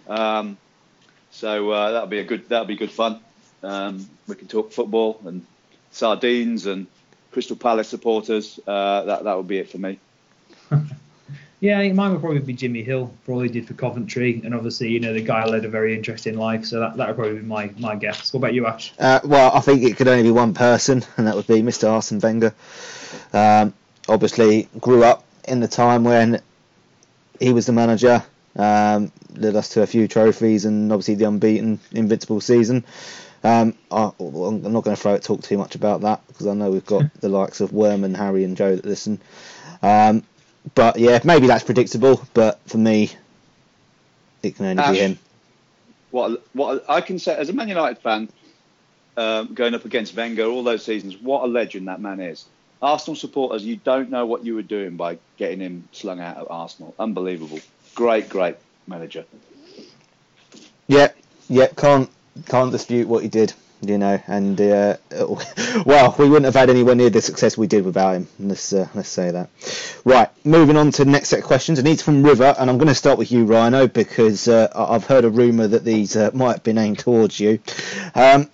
[0.08, 0.58] Um,
[1.30, 3.22] so uh, that'll be a good that'll be good fun.
[3.62, 5.46] Um, we can talk football and
[5.90, 6.88] sardines and
[7.30, 8.58] Crystal Palace supporters.
[8.66, 10.00] Uh, that that would be it for me.
[11.60, 14.90] Yeah, mine would probably be Jimmy Hill for all he did for Coventry, and obviously,
[14.90, 17.44] you know, the guy led a very interesting life, so that that would probably be
[17.44, 18.32] my my guess.
[18.32, 18.92] What about you, Ash?
[18.98, 21.90] Uh, well, I think it could only be one person, and that would be Mr.
[21.90, 22.54] Arsene Wenger.
[23.32, 23.74] Um,
[24.08, 26.40] obviously, grew up in the time when
[27.40, 28.22] he was the manager,
[28.54, 32.84] um, led us to a few trophies, and obviously the unbeaten, invincible season.
[33.42, 36.54] Um, I, I'm not going to throw it talk too much about that because I
[36.54, 39.20] know we've got the likes of Worm and Harry and Joe that listen.
[39.82, 40.24] Um,
[40.74, 43.10] but yeah, maybe that's predictable, but for me,
[44.42, 44.92] it can only Ash.
[44.92, 45.18] be him.
[46.10, 48.28] What what I can say as a Man United fan,
[49.16, 52.44] um, going up against Wenger all those seasons, what a legend that man is.
[52.80, 56.46] Arsenal supporters, you don't know what you were doing by getting him slung out of
[56.50, 56.94] Arsenal.
[56.98, 57.58] Unbelievable.
[57.94, 58.56] Great, great
[58.86, 59.24] manager.
[60.86, 61.08] Yeah,
[61.48, 62.08] yeah, can't
[62.46, 64.96] can't dispute what he did, you know, and uh,
[65.86, 68.28] well, we wouldn't have had anywhere near the success we did without him.
[68.38, 69.50] Let's uh, let's say that.
[70.04, 72.78] Right, moving on to the next set of questions, and it's from River, and I'm
[72.78, 76.30] going to start with you, Rhino, because uh, I've heard a rumor that these uh,
[76.34, 77.60] might have been aimed towards you.
[78.14, 78.48] Um,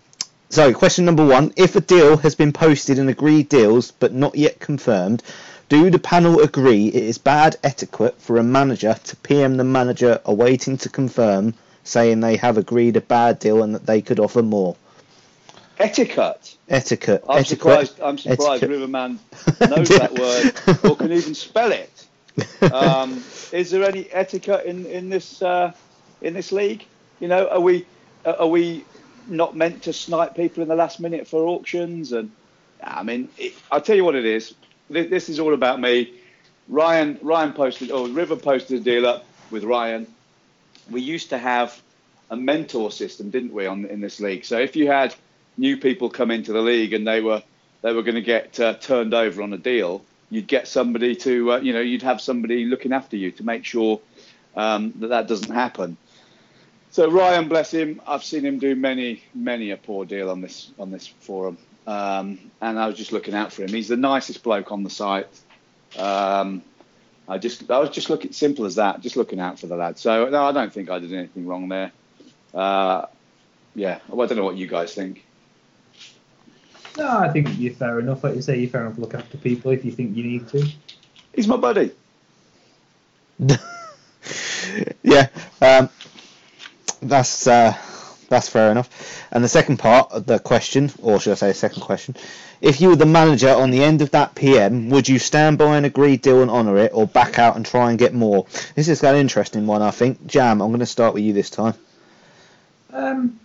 [0.51, 4.35] so, question number one: If a deal has been posted and agreed deals, but not
[4.37, 5.23] yet confirmed.
[5.71, 10.21] Do the panel agree it is bad etiquette for a manager to PM the manager
[10.27, 14.43] awaiting to confirm saying they have agreed a bad deal and that they could offer
[14.43, 14.77] more.
[15.79, 16.57] Etiquette.
[16.69, 17.25] Etiquette.
[17.29, 17.59] I'm etiquette.
[17.59, 18.01] surprised.
[18.01, 18.71] I'm surprised etiquette.
[18.71, 19.19] Riverman
[19.61, 22.07] knows that word or can even spell it.
[22.73, 23.23] Um,
[23.53, 25.73] is there any etiquette in in this uh,
[26.23, 26.85] in this league?
[27.21, 27.87] You know, are we
[28.25, 28.85] are we
[29.27, 32.13] not meant to snipe people in the last minute for auctions?
[32.13, 32.31] And
[32.83, 34.55] I mean, it, I'll tell you what it is.
[34.91, 36.13] This, this is all about me.
[36.69, 40.07] Ryan Ryan posted or River posted a deal up with Ryan.
[40.91, 41.81] We used to have
[42.31, 44.45] a mentor system, didn't we, on in this league?
[44.45, 45.15] So if you had
[45.57, 47.43] new people come into the league and they were
[47.83, 51.53] they were going to get uh, turned over on a deal, you'd get somebody to
[51.53, 54.01] uh, you know you'd have somebody looking after you to make sure
[54.57, 55.97] um, that that doesn't happen.
[56.91, 60.71] So Ryan, bless him, I've seen him do many many a poor deal on this
[60.79, 63.69] on this forum, um, and I was just looking out for him.
[63.69, 65.29] He's the nicest bloke on the site.
[65.99, 66.63] Um,
[67.29, 69.99] I just I was just looking simple as that, just looking out for the lad.
[69.99, 71.93] So no, I don't think I did anything wrong there.
[72.53, 73.07] Uh,
[73.75, 75.25] yeah, well, I don't know what you guys think.
[76.97, 78.23] No, I think you're fair enough.
[78.23, 80.49] Like you say, you're fair enough to look after people if you think you need
[80.49, 80.67] to.
[81.35, 81.91] He's my buddy.
[85.03, 85.29] yeah,
[85.61, 85.91] um,
[87.03, 87.77] that's uh,
[88.29, 88.89] that's fair enough.
[89.33, 92.15] And the second part of the question, or should I say, second question,
[92.61, 95.77] if you were the manager on the end of that PM, would you stand by
[95.77, 98.47] an agreed deal and honour it, or back out and try and get more?
[98.77, 100.27] This is an interesting one, I think.
[100.27, 101.75] Jam, I'm going to start with you this time.
[102.93, 103.41] Um,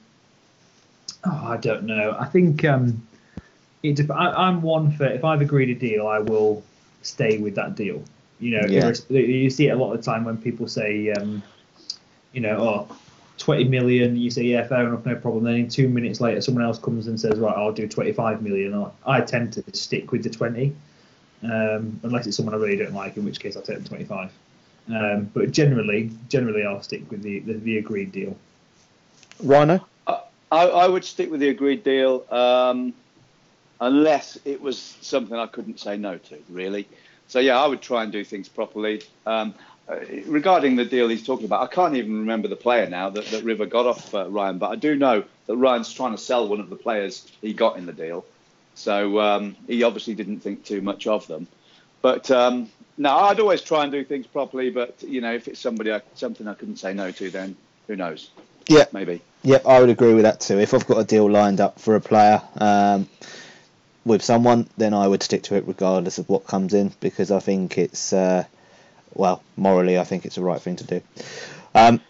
[1.26, 2.16] oh, I don't know.
[2.20, 3.08] I think um,
[3.84, 3.95] it.
[3.95, 6.63] Dep- I, I'm one for if I've agreed a deal, I will
[7.01, 8.03] stay with that deal.
[8.39, 8.93] You know, Yeah.
[9.09, 11.43] you see it a lot of the time when people say, um,
[12.32, 12.57] you know,
[12.89, 12.95] oh,
[13.38, 14.15] 20 million.
[14.15, 15.43] You say, yeah, fair enough, no problem.
[15.43, 18.73] Then in two minutes later, someone else comes and says, right, I'll do 25 million.
[18.73, 20.73] I- I tend to stick with the 20,
[21.43, 24.32] um, unless it's someone I really don't like, in which case I'll take the 25.
[24.89, 28.36] Um, but generally, generally, I'll stick with the, the, the agreed deal.
[29.43, 29.86] Rhino.
[30.51, 32.93] I, I would stick with the agreed deal, um,
[33.80, 36.88] unless it was something I couldn't say no to, really.
[37.27, 39.03] So yeah, I would try and do things properly.
[39.25, 39.53] Um,
[39.88, 43.25] uh, regarding the deal he's talking about, I can't even remember the player now that,
[43.27, 46.47] that River got off uh, Ryan, but I do know that Ryan's trying to sell
[46.47, 48.25] one of the players he got in the deal.
[48.75, 51.47] So um, he obviously didn't think too much of them.
[52.01, 54.69] But um, no, I'd always try and do things properly.
[54.69, 57.57] But you know, if it's somebody I, something I couldn't say no to, then
[57.88, 58.30] who knows?
[58.67, 59.21] Yeah, maybe.
[59.43, 60.59] Yep, I would agree with that too.
[60.59, 63.07] If I've got a deal lined up for a player um,
[64.10, 67.39] with someone, then I would stick to it regardless of what comes in because I
[67.39, 68.43] think it's, uh,
[69.14, 71.01] well, morally, I think it's the right thing to do.
[71.74, 72.01] Um,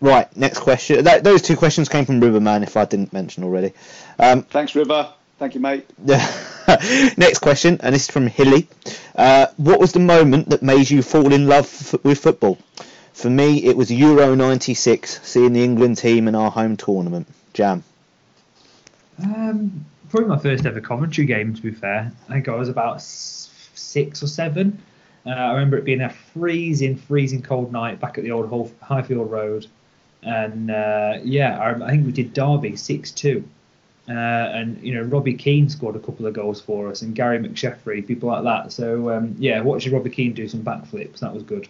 [0.00, 1.04] right, next question.
[1.04, 3.72] That, those two questions came from Riverman, if I didn't mention already.
[4.18, 5.12] Um, Thanks, River.
[5.38, 5.86] Thank you, mate.
[6.04, 6.26] Yeah
[7.16, 8.68] next question, and this is from Hilly.
[9.14, 12.58] Uh, what was the moment that made you fall in love f- with football?
[13.14, 17.26] For me, it was Euro '96, seeing the England team in our home tournament.
[17.54, 17.84] Jam.
[19.22, 21.54] Um, probably my first ever commentary game.
[21.54, 24.82] To be fair, I think I was about six or seven.
[25.26, 29.30] Uh, I remember it being a freezing, freezing cold night back at the old Highfield
[29.30, 29.66] Road,
[30.22, 33.44] and uh, yeah, I, I, think we did Derby six two.
[34.08, 37.38] Uh, and you know Robbie Keane scored a couple of goals for us, and Gary
[37.38, 38.72] McSheffrey, people like that.
[38.72, 41.68] So um, yeah, watching Robbie Keane do some backflips, that was good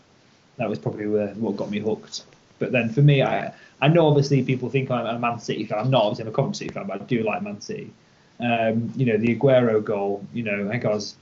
[0.59, 2.24] that was probably what got me hooked.
[2.59, 5.78] But then for me, I I know obviously people think I'm a Man City fan.
[5.78, 7.93] I'm not obviously I'm a Coventry fan, but I do like Man City.
[8.41, 11.16] Um, you know, the Aguero goal, you know, I think I was,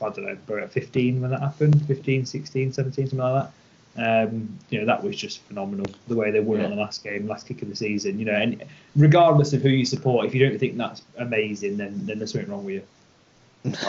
[0.00, 3.52] I don't know, about 15 when that happened, 15, 16, 17, something like that.
[3.98, 5.86] Um, you know, that was just phenomenal.
[6.08, 6.64] The way they won yeah.
[6.64, 8.18] on the last game, last kick of the season.
[8.18, 8.62] You know, and
[8.94, 12.50] regardless of who you support, if you don't think that's amazing, then then there's something
[12.50, 12.82] wrong with you.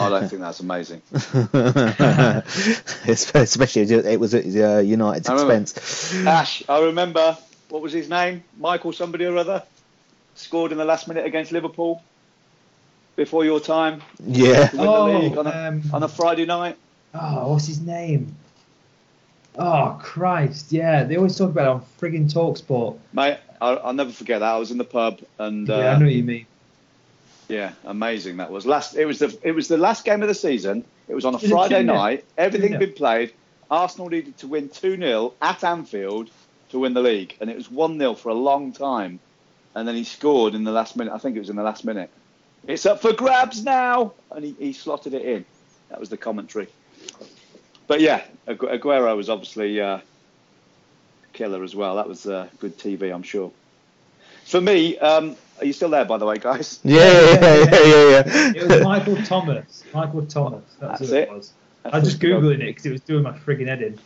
[0.00, 1.02] I don't think that's amazing.
[3.06, 6.26] Especially it was at uh, United's expense.
[6.26, 7.36] Ash, I remember
[7.68, 8.42] what was his name?
[8.58, 9.62] Michael somebody or other
[10.34, 12.02] scored in the last minute against Liverpool
[13.18, 14.00] before your time.
[14.24, 14.70] Yeah.
[14.74, 16.76] oh, on a, um, on a Friday night.
[17.12, 18.34] Oh, what's his name?
[19.56, 20.70] Oh Christ!
[20.70, 22.96] Yeah, they always talk about it on frigging Talksport.
[23.12, 24.54] Mate, I'll, I'll, never forget that.
[24.54, 25.66] I was in the pub and.
[25.66, 26.46] Yeah, uh, I know what you mean.
[27.48, 28.66] Yeah, amazing that was.
[28.66, 30.84] Last it was the it was the last game of the season.
[31.08, 32.24] It was on a Friday night.
[32.36, 33.32] Everything had been played.
[33.68, 36.30] Arsenal needed to win 2-0 at Anfield
[36.70, 39.20] to win the league and it was 1-0 for a long time.
[39.74, 41.12] And then he scored in the last minute.
[41.12, 42.10] I think it was in the last minute.
[42.68, 45.44] It's up for grabs now and he, he slotted it in.
[45.88, 46.68] That was the commentary.
[47.86, 50.00] But yeah, Agu- Aguero was obviously uh,
[51.32, 51.96] killer as well.
[51.96, 53.50] That was uh, good TV, I'm sure.
[54.44, 56.78] For me, um, are you still there, by the way, guys?
[56.84, 58.52] Yeah, yeah, yeah, yeah, yeah.
[58.54, 59.84] It was Michael Thomas.
[59.94, 60.64] Michael Thomas.
[60.78, 61.22] That's, That's it.
[61.22, 61.30] it.
[61.30, 61.52] was.
[61.82, 63.98] That's I was just googling it because it was doing my frigging head in.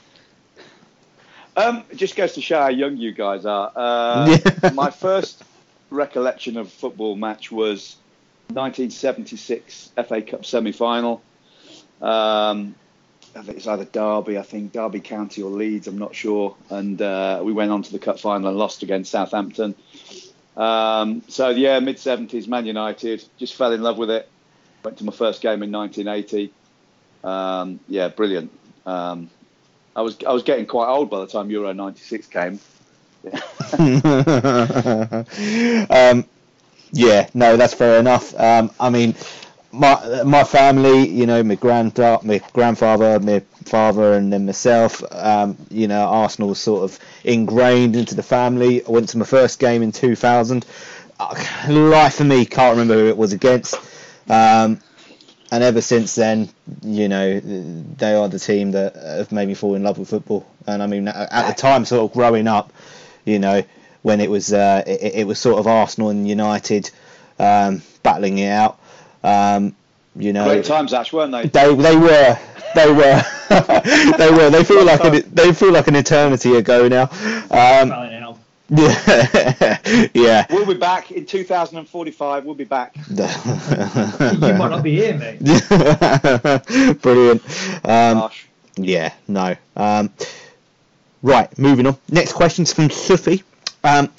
[1.57, 3.73] Um, it just goes to show how young you guys are.
[3.75, 4.71] Uh, yeah.
[4.71, 5.43] my first
[5.91, 7.97] recollection of football match was
[8.49, 11.22] 1976 FA Cup semi-final.
[12.01, 12.74] Um,
[13.34, 16.55] I think it's either Derby, I think Derby County or Leeds, I'm not sure.
[16.68, 19.74] And uh, we went on to the cup final and lost against Southampton.
[20.57, 23.24] Um, so yeah, mid seventies, Man United.
[23.38, 24.28] Just fell in love with it.
[24.84, 26.53] Went to my first game in 1980.
[27.24, 28.51] Um, yeah, brilliant.
[28.84, 29.30] Um,
[29.97, 32.61] I was I was getting quite old by the time Euro '96 came.
[35.90, 36.24] Um,
[36.93, 38.38] yeah, no, that's fair enough.
[38.38, 39.14] Um, I mean,
[39.72, 45.57] my my family, you know, my grand my grandfather, my father, and then myself, um,
[45.70, 48.84] you know, Arsenal was sort of ingrained into the family.
[48.84, 50.66] I went to my first game in 2000.
[51.18, 51.34] Uh,
[51.68, 53.74] life for me, can't remember who it was against.
[54.28, 54.80] Um,
[55.51, 56.49] and ever since then,
[56.82, 60.47] you know, they are the team that have made me fall in love with football.
[60.66, 62.72] And I mean, at the time, sort of growing up,
[63.26, 63.62] you know,
[64.03, 66.90] when it was uh, it, it was sort of Arsenal and United
[67.38, 68.78] um, battling it out
[69.24, 69.74] um,
[70.16, 71.46] you know, great times, Ash, weren't they?
[71.46, 72.38] They they were.
[72.74, 73.22] They were.
[74.18, 74.50] they were.
[74.50, 77.05] They feel like an, they feel like an eternity ago now.
[77.50, 78.36] Um,
[78.68, 79.78] yeah,
[80.14, 80.46] yeah.
[80.50, 82.44] We'll be back in 2045.
[82.44, 82.94] We'll be back.
[83.09, 85.40] you might not be here, mate.
[87.03, 87.42] Brilliant.
[87.84, 88.30] Um,
[88.76, 89.57] yeah, no.
[89.76, 90.11] Um,
[91.22, 91.98] right, moving on.
[92.11, 93.42] Next question's from Sufi.
[93.85, 94.11] Um,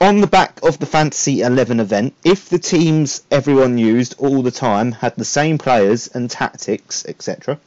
[0.00, 4.50] on the back of the Fantasy 11 event, if the teams everyone used all the
[4.50, 7.58] time had the same players and tactics, etc.,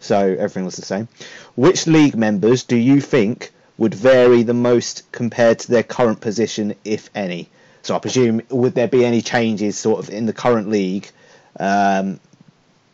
[0.00, 1.08] so everything was the same,
[1.54, 6.74] which league members do you think would vary the most compared to their current position,
[6.84, 7.48] if any?
[7.82, 11.10] So I presume, would there be any changes sort of in the current league
[11.58, 12.20] um,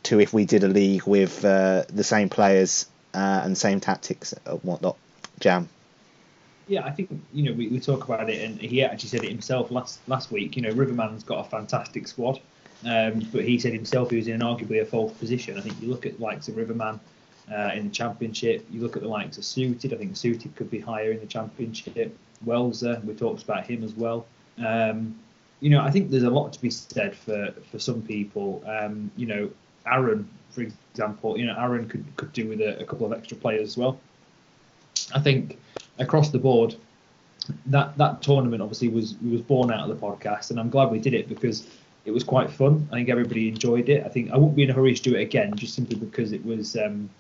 [0.05, 4.33] to if we did a league with uh, the same players uh, and same tactics
[4.33, 4.97] and whatnot.
[5.41, 5.69] Jam.
[6.69, 9.31] Yeah, I think you know we, we talk about it, and he actually said it
[9.31, 10.55] himself last last week.
[10.55, 12.41] You know, Riverman's got a fantastic squad,
[12.85, 15.57] um, but he said himself he was in arguably a false position.
[15.57, 17.01] I think you look at the likes of Riverman
[17.51, 19.95] uh, in the championship, you look at the likes of Suited.
[19.95, 22.17] I think Suited could be higher in the championship.
[22.45, 24.27] Welser, we talked about him as well.
[24.65, 25.19] Um,
[25.61, 28.63] you know, I think there's a lot to be said for for some people.
[28.67, 29.51] Um, you know,
[29.87, 33.39] Aaron, for example, you know, Aaron could could do with a, a couple of extra
[33.39, 33.99] players as well.
[35.15, 35.59] I think
[35.99, 36.75] across the board,
[37.67, 40.99] that that tournament obviously was was born out of the podcast, and I'm glad we
[40.99, 41.67] did it because
[42.05, 42.89] it was quite fun.
[42.91, 44.05] I think everybody enjoyed it.
[44.05, 46.33] I think I wouldn't be in a hurry to do it again, just simply because
[46.33, 47.11] it was um,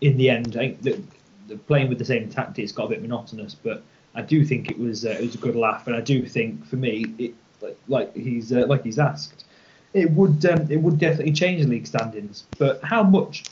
[0.00, 0.56] in the end.
[0.56, 1.02] I think that
[1.48, 3.82] the playing with the same tactics got a bit monotonous, but
[4.14, 6.64] I do think it was uh, it was a good laugh, and I do think
[6.66, 9.44] for me, it like, like he's uh, like he's asked,
[9.92, 13.44] it would um, it would definitely change the league standings, but how much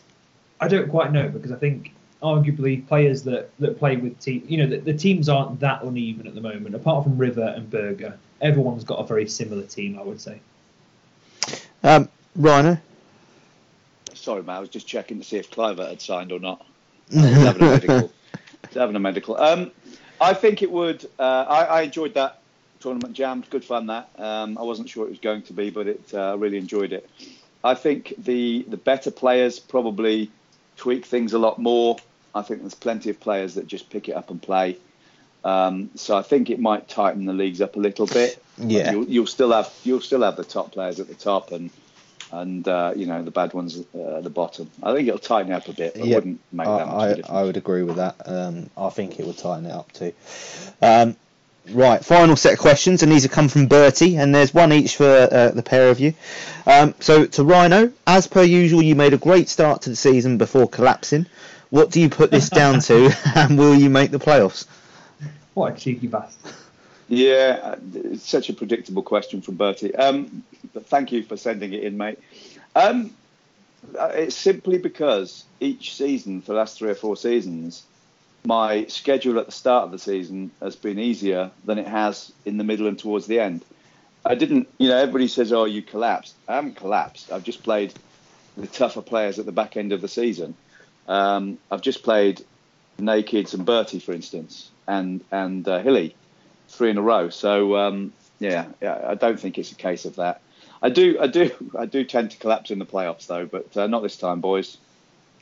[0.60, 1.92] I don't quite know because I think
[2.22, 6.26] arguably players that, that play with team, you know, the, the, teams aren't that uneven
[6.26, 6.74] at the moment.
[6.74, 10.40] Apart from River and Berger, everyone's got a very similar team, I would say.
[11.82, 12.78] Um, Rhino.
[14.14, 16.64] Sorry, man, I was just checking to see if Cliver had signed or not.
[17.10, 18.12] having a medical.
[18.74, 19.36] having a medical.
[19.36, 19.70] Um,
[20.20, 21.06] I think it would.
[21.18, 22.42] Uh, I, I, enjoyed that
[22.80, 23.42] tournament jam.
[23.48, 24.10] Good fun that.
[24.18, 26.02] Um, I wasn't sure it was going to be, but it.
[26.12, 27.08] Uh, I uh, really enjoyed it.
[27.64, 30.30] I think the the better players probably
[30.76, 31.96] tweak things a lot more.
[32.34, 34.78] I think there's plenty of players that just pick it up and play.
[35.44, 38.42] Um, so I think it might tighten the leagues up a little bit.
[38.62, 41.70] Yeah, you'll, you'll, still have you'll still have the top players at the top and
[42.30, 44.70] and uh, you know the bad ones uh, at the bottom.
[44.82, 45.94] I think it'll tighten it up a bit.
[45.94, 47.30] But wouldn't make I, that much I, difference.
[47.30, 48.16] I would agree with that.
[48.26, 50.12] Um, I think it would tighten it up too.
[50.82, 51.16] Um,
[51.68, 54.96] Right, final set of questions, and these have come from Bertie, and there's one each
[54.96, 56.14] for uh, the pair of you.
[56.66, 60.36] Um, so, to Rhino, as per usual, you made a great start to the season
[60.36, 61.26] before collapsing.
[61.70, 64.66] What do you put this down to, and will you make the playoffs?
[65.54, 66.52] What a cheeky bastard.
[67.08, 69.94] Yeah, uh, it's such a predictable question from Bertie.
[69.94, 72.20] Um, but thank you for sending it in, mate.
[72.76, 73.10] Um,
[73.98, 77.84] uh, it's simply because each season for the last three or four seasons,
[78.44, 82.58] my schedule at the start of the season has been easier than it has in
[82.58, 83.64] the middle and towards the end.
[84.24, 86.34] I didn't, you know, everybody says, oh, you collapsed.
[86.46, 87.32] I haven't collapsed.
[87.32, 87.92] I've just played
[88.56, 90.54] the tougher players at the back end of the season.
[91.10, 92.44] Um, I've just played
[93.00, 96.14] Nakeds and Bertie, for instance, and and uh, Hilly,
[96.68, 97.30] three in a row.
[97.30, 100.40] So um, yeah, yeah, I don't think it's a case of that.
[100.80, 103.88] I do, I do, I do tend to collapse in the playoffs though, but uh,
[103.88, 104.78] not this time, boys.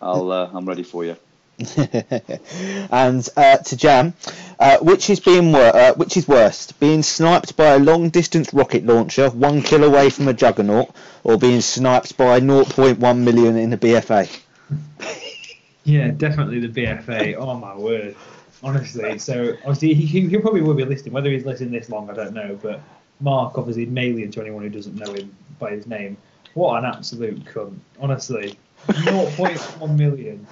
[0.00, 1.16] I'll, uh, I'm ready for you.
[1.76, 4.14] and uh, to Jam,
[4.58, 8.86] uh, which is being wor- uh, which is worst, being sniped by a long-distance rocket
[8.86, 10.94] launcher one kill away from a juggernaut,
[11.24, 14.40] or being sniped by 0.1 million in the BFA?
[15.85, 17.37] Yeah, definitely the BFA.
[17.39, 18.14] oh my word,
[18.62, 19.18] honestly.
[19.18, 21.14] So obviously he, he probably will be listening.
[21.14, 22.59] Whether he's listening this long, I don't know.
[22.61, 22.81] But
[23.20, 26.16] Mark, obviously, Malian to anyone who doesn't know him by his name.
[26.55, 28.59] What an absolute cunt, honestly.
[28.87, 30.47] 0.1 million.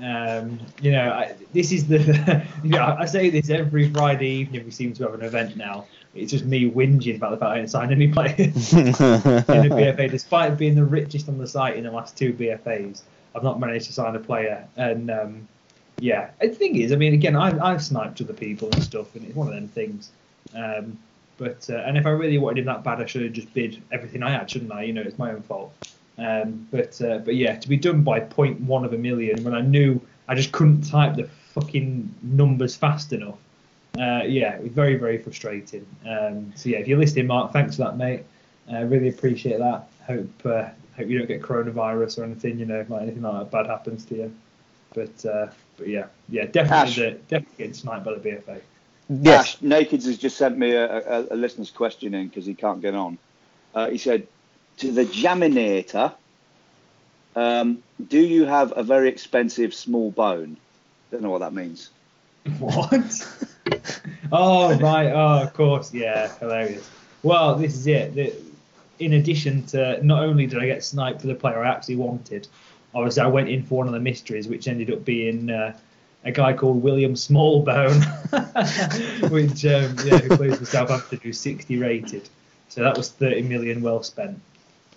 [0.00, 2.46] Um, you know, I, this is the.
[2.64, 4.64] you know, I say this every Friday evening.
[4.64, 5.86] We seem to have an event now.
[6.14, 10.10] It's just me whinging about the fact I didn't sign any players in the BFA,
[10.10, 13.02] despite being the richest on the site in the last two BFAs.
[13.34, 15.48] I've not managed to sign a player, and um,
[15.98, 19.24] yeah, the thing is, I mean, again, I've, I've sniped other people and stuff, and
[19.24, 20.10] it's one of them things.
[20.54, 20.98] Um,
[21.38, 23.82] but uh, and if I really wanted him that bad, I should have just bid
[23.90, 24.82] everything I had, shouldn't I?
[24.82, 25.72] You know, it's my own fault.
[26.18, 29.60] Um, but uh, but yeah, to be done by 0.1 of a million when I
[29.60, 33.38] knew I just couldn't type the fucking numbers fast enough.
[33.96, 35.86] Uh, yeah, it was very very frustrating.
[36.08, 38.24] Um, so yeah, if you're listening, Mark, thanks for that, mate.
[38.70, 39.88] I really appreciate that.
[40.06, 42.58] Hope uh, hope you don't get coronavirus or anything.
[42.58, 44.34] You know, like anything like that bad happens to you.
[44.94, 48.60] But uh, but yeah, yeah, definitely the, definitely getting sniped by the BFA.
[49.08, 49.54] Yes.
[49.54, 52.80] Ash Nakeds has just sent me a, a, a listener's question in because he can't
[52.80, 53.18] get on.
[53.74, 54.26] Uh, he said,
[54.78, 56.14] to the Jaminator,
[57.36, 60.56] um, do you have a very expensive small bone?
[61.10, 61.90] Don't know what that means.
[62.58, 62.92] What?
[64.32, 65.06] oh right.
[65.12, 65.94] Oh, of course.
[65.94, 66.90] Yeah, hilarious.
[67.22, 68.14] Well, this is it.
[68.16, 68.34] The,
[68.98, 72.48] in addition to not only did I get sniped for the player I actually wanted,
[72.94, 75.76] obviously I went in for one of the mysteries, which ended up being uh,
[76.24, 78.00] a guy called William Smallbone,
[79.30, 82.28] which um, yeah, who plays for Southampton, who's 60 rated.
[82.68, 84.40] So that was 30 million well spent.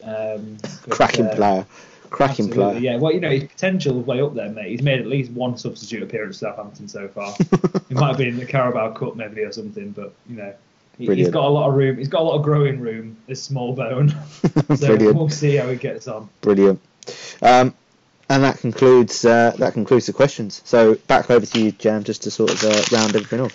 [0.03, 0.57] Um,
[0.89, 1.65] Cracking uh, player.
[2.09, 2.77] Cracking player.
[2.77, 4.69] Yeah, well, you know, his potential is way up there, mate.
[4.69, 7.33] He's made at least one substitute appearance for Southampton so far.
[7.39, 10.53] it might have been in the Carabao Cup maybe or something, but you know,
[10.97, 11.97] he, has got a lot of room.
[11.97, 13.17] He's got a lot of growing room.
[13.27, 14.09] This small bone.
[14.75, 16.29] so we'll see how he gets on.
[16.41, 16.81] Brilliant.
[17.41, 17.73] Um,
[18.29, 20.61] and that concludes uh, that concludes the questions.
[20.65, 23.53] So back over to you, Jam, just to sort of uh, round everything off.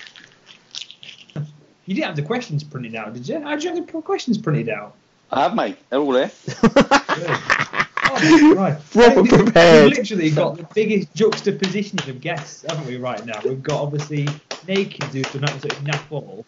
[1.87, 3.41] You didn't have the questions printed out, did you?
[3.41, 4.95] How did you have the questions printed out?
[5.33, 5.77] I have, mate.
[5.89, 6.31] They're all there.
[8.13, 8.91] Oh, right.
[8.91, 9.91] Proper We've prepared.
[9.91, 13.41] literally got the biggest juxtaposition of guests, haven't we, right now?
[13.45, 14.27] We've got obviously
[14.67, 16.45] Naked, who's done absolutely naff all,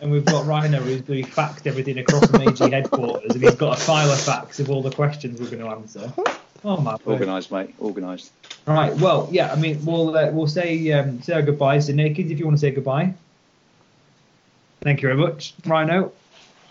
[0.00, 3.78] and we've got Rhino, who's doing faxed everything across the AG headquarters, and he's got
[3.78, 6.12] a file of facts of all the questions we're going to answer.
[6.64, 6.96] Oh my.
[7.06, 7.74] Organised, mate.
[7.80, 8.32] Organised.
[8.66, 8.94] Right.
[8.96, 9.52] Well, yeah.
[9.52, 12.56] I mean, we'll uh, we'll say um, say our goodbyes to Naked if you want
[12.56, 13.14] to say goodbye.
[14.80, 16.12] Thank you very much, Rhino.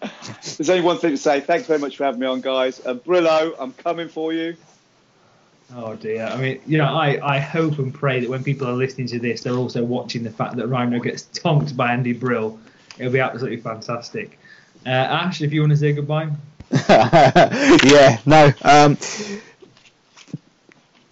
[0.56, 1.40] There's only one thing to say.
[1.40, 2.80] Thanks very much for having me on, guys.
[2.80, 4.56] And Brillo, I'm coming for you.
[5.74, 6.26] Oh dear.
[6.26, 9.18] I mean, you know, I, I hope and pray that when people are listening to
[9.18, 12.58] this, they're also watching the fact that Rhino gets tonked by Andy Brill.
[12.98, 14.38] It'll be absolutely fantastic.
[14.84, 16.30] Uh, Ash, if you want to say goodbye.
[16.88, 18.52] yeah, no.
[18.62, 18.96] Um,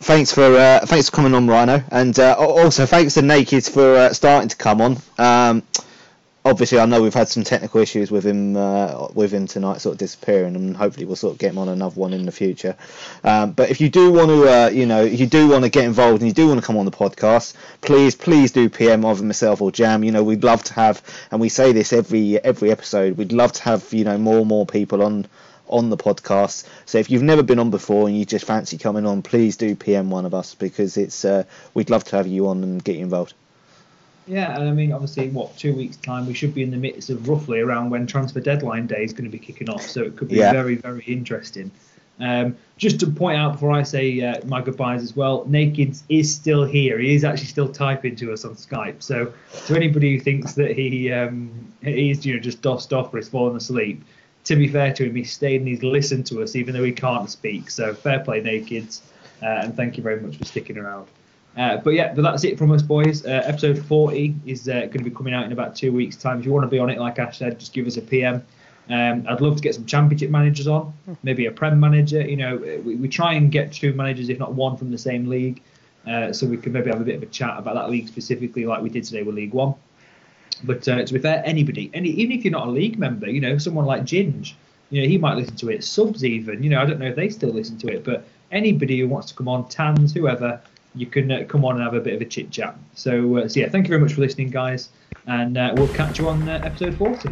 [0.01, 3.95] thanks for uh, thanks for coming on, Rhino, and uh, also thanks to Naked for
[3.97, 4.97] uh, starting to come on.
[5.19, 5.63] Um,
[6.45, 9.95] obviously, I know we've had some technical issues with him uh, with him tonight, sort
[9.95, 12.77] of disappearing, and hopefully we'll sort of get him on another one in the future.
[13.25, 15.85] Um, but if you do want to, uh, you know, you do want to get
[15.85, 19.23] involved and you do want to come on the podcast, please, please do PM either
[19.23, 20.05] myself or Jam.
[20.05, 23.53] You know, we'd love to have, and we say this every every episode, we'd love
[23.53, 25.27] to have you know more and more people on
[25.69, 26.67] on the podcast.
[26.85, 29.77] So if you've never been on before and you just fancy coming on, please do
[29.77, 32.97] PM one of us because it's uh, we'd love to have you on and get
[32.97, 33.35] you involved.
[34.31, 37.11] Yeah, and I mean, obviously, what two weeks' time we should be in the midst
[37.11, 39.83] of roughly around when transfer deadline day is going to be kicking off.
[39.83, 40.53] So it could be Yeah.
[40.53, 41.73] very, very interesting.
[42.21, 46.33] Um, just to point out before I say uh, my goodbyes as well, Naked is
[46.33, 46.99] still here.
[47.01, 49.03] He is actually still typing to us on Skype.
[49.03, 49.33] So
[49.67, 51.51] to anybody who thinks that he um,
[51.83, 54.05] he's you know just dossed off or he's fallen asleep,
[54.45, 56.93] to be fair to him, he's stayed and he's listened to us even though he
[56.93, 57.69] can't speak.
[57.69, 58.95] So fair play, Naked,
[59.43, 61.09] uh, and thank you very much for sticking around.
[61.61, 63.27] Uh, but yeah, but that's it from us, boys.
[63.27, 66.39] Uh, episode 40 is uh, going to be coming out in about two weeks' time.
[66.39, 68.43] If you want to be on it, like Ash said, just give us a PM.
[68.89, 72.23] Um, I'd love to get some championship managers on, maybe a prem manager.
[72.23, 75.29] You know, we, we try and get two managers, if not one, from the same
[75.29, 75.63] league,
[76.07, 78.65] uh, so we can maybe have a bit of a chat about that league specifically,
[78.65, 79.75] like we did today with League One.
[80.65, 83.43] But uh, to be fair, anybody, any, even if you're not a league member, you
[83.43, 84.55] know, someone like Ginge,
[84.89, 85.85] you know, he might listen to it.
[85.85, 88.99] Subs even, you know, I don't know if they still listen to it, but anybody
[88.99, 90.59] who wants to come on, Tans, whoever,
[90.95, 92.77] you can uh, come on and have a bit of a chit chat.
[92.95, 94.91] So, uh, so yeah, thank you very much for listening, guys,
[95.27, 97.31] and uh, we'll catch you on uh, episode 40.